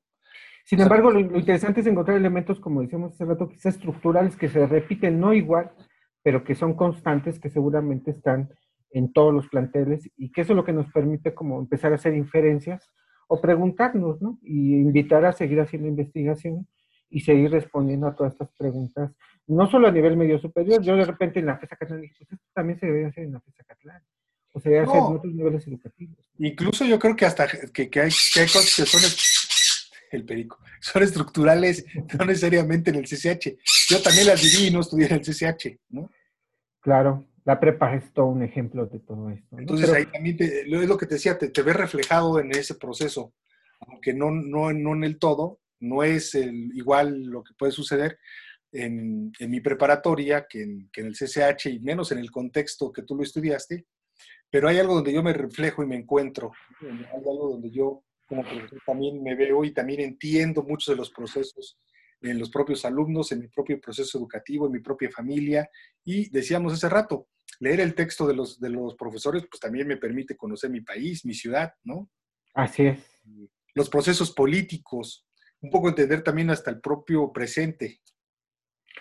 [0.64, 4.66] Sin embargo, lo, interesante es encontrar elementos, como decíamos hace rato, quizás estructurales que se
[4.66, 5.70] repiten no igual,
[6.22, 8.48] pero que son constantes, que seguramente están
[8.90, 11.96] en todos los planteles y que eso es lo que nos permite como empezar a
[11.96, 12.90] hacer inferencias
[13.28, 14.38] o preguntarnos, ¿no?
[14.42, 16.66] Y invitar a seguir haciendo investigación
[17.10, 19.12] y seguir respondiendo a todas estas preguntas,
[19.46, 22.32] no solo a nivel medio superior, yo de repente en la FESA Catlán dije, pues
[22.32, 24.02] esto también se debe hacer en la FESA Catlán,
[24.52, 26.18] o se debe hacer en otros niveles educativos.
[26.38, 29.00] Incluso yo creo que hasta que, que, hay, que hay cosas que son
[30.14, 31.84] el perico, son estructurales,
[32.18, 33.56] no necesariamente en el CCH.
[33.88, 36.10] Yo también las viví y no estudié en el CCH, ¿no?
[36.80, 39.58] Claro, la prepa es todo un ejemplo de todo esto.
[39.58, 43.34] Entonces ahí también es lo que te decía, te, te ves reflejado en ese proceso,
[43.80, 48.18] aunque no, no, no en el todo, no es el, igual lo que puede suceder
[48.72, 52.92] en, en mi preparatoria que en, que en, el CCH y menos en el contexto
[52.92, 53.86] que tú lo estudiaste,
[54.50, 58.42] pero hay algo donde yo me reflejo y me encuentro, hay algo donde yo como
[58.42, 61.78] profesor también me veo y también entiendo muchos de los procesos
[62.20, 65.68] en los propios alumnos, en mi propio proceso educativo, en mi propia familia.
[66.04, 67.28] Y decíamos hace rato,
[67.60, 71.24] leer el texto de los, de los profesores, pues también me permite conocer mi país,
[71.24, 72.10] mi ciudad, ¿no?
[72.54, 72.98] Así es.
[73.74, 75.26] Los procesos políticos,
[75.60, 78.00] un poco entender también hasta el propio presente.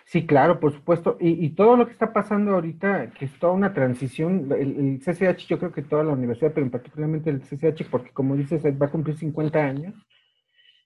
[0.05, 1.17] Sí, claro, por supuesto.
[1.19, 5.59] Y, todo lo que está pasando ahorita, que es toda una transición, el, CCH, yo
[5.59, 9.17] creo que toda la universidad, pero particularmente el CCH, porque como dices, va a cumplir
[9.17, 9.95] 50 años,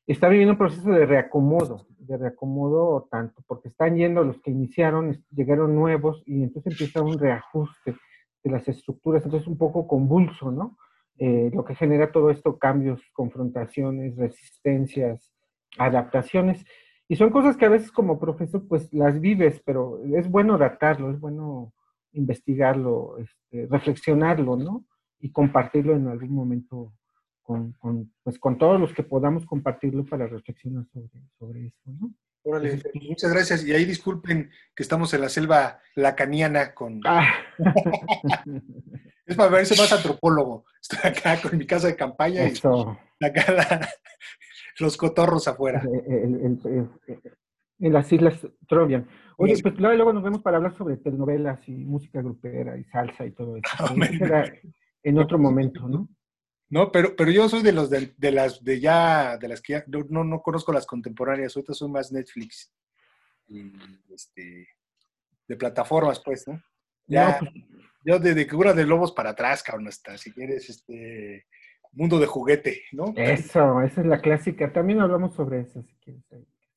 [0.06, 5.24] está viviendo un proceso de reacomodo, de reacomodo tanto, porque están yendo los que iniciaron,
[5.32, 7.96] llegaron nuevos, y entonces empieza un reajuste
[8.44, 10.78] de las estructuras, entonces un poco convulso, ¿no?
[11.20, 15.32] Eh, lo que genera todo esto, cambios, confrontaciones, resistencias,
[15.78, 16.64] adaptaciones.
[17.08, 21.12] Y son cosas que a veces como profesor pues las vives, pero es bueno datarlo,
[21.12, 21.74] es bueno
[22.12, 24.86] investigarlo, este, reflexionarlo, ¿no?
[25.20, 26.94] Y compartirlo en algún momento
[27.42, 27.74] con,
[28.24, 32.14] pues, con todos los que podamos compartirlo para reflexionar sobre, sobre esto, ¿no?
[32.44, 33.66] Órale, muchas gracias.
[33.66, 37.02] Y ahí disculpen que estamos en la selva lacaniana con...
[37.06, 37.28] Ah.
[39.26, 40.66] es para verse más antropólogo.
[40.82, 42.98] Estoy acá con mi casa de campaña Eso.
[43.20, 43.90] y acá
[44.80, 45.82] los cotorros afuera.
[47.80, 49.08] en las Islas Trovian.
[49.38, 53.32] Oye, pues luego nos vemos para hablar sobre telenovelas y música grupera y salsa y
[53.32, 53.68] todo eso.
[54.34, 54.46] Ah,
[55.04, 56.10] en otro momento, ¿no?
[56.70, 59.86] No, pero, pero yo soy de los de, las de ya, de las que ya,
[60.10, 62.74] no, no conozco las contemporáneas, ahorita soy más Netflix
[63.48, 63.72] y
[64.14, 64.68] este,
[65.48, 66.62] de plataformas, pues, ¿no?
[67.06, 67.52] Ya, pues
[68.04, 71.46] yo de, de de lobos para atrás, cabrón, hasta si quieres, este,
[71.98, 73.14] mundo de juguete, ¿no?
[73.16, 74.72] Eso, esa es la clásica.
[74.72, 76.24] También hablamos sobre eso, si quieres.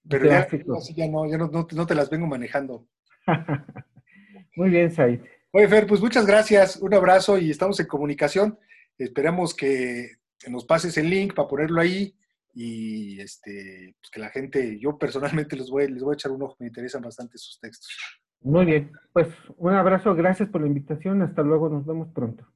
[0.09, 0.49] Pero ya,
[0.97, 2.89] ya, no, ya no, no, te las vengo manejando.
[4.57, 5.21] Muy bien, Said.
[5.53, 8.59] Oye, Fer, pues muchas gracias, un abrazo y estamos en comunicación.
[8.97, 10.16] Esperamos que
[10.49, 12.16] nos pases el link para ponerlo ahí
[12.55, 16.43] y este, pues que la gente, yo personalmente les voy, les voy a echar un
[16.43, 17.97] ojo, me interesan bastante sus textos.
[18.41, 22.47] Muy bien, pues un abrazo, gracias por la invitación, hasta luego, nos vemos pronto.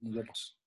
[0.00, 0.58] Nos vemos.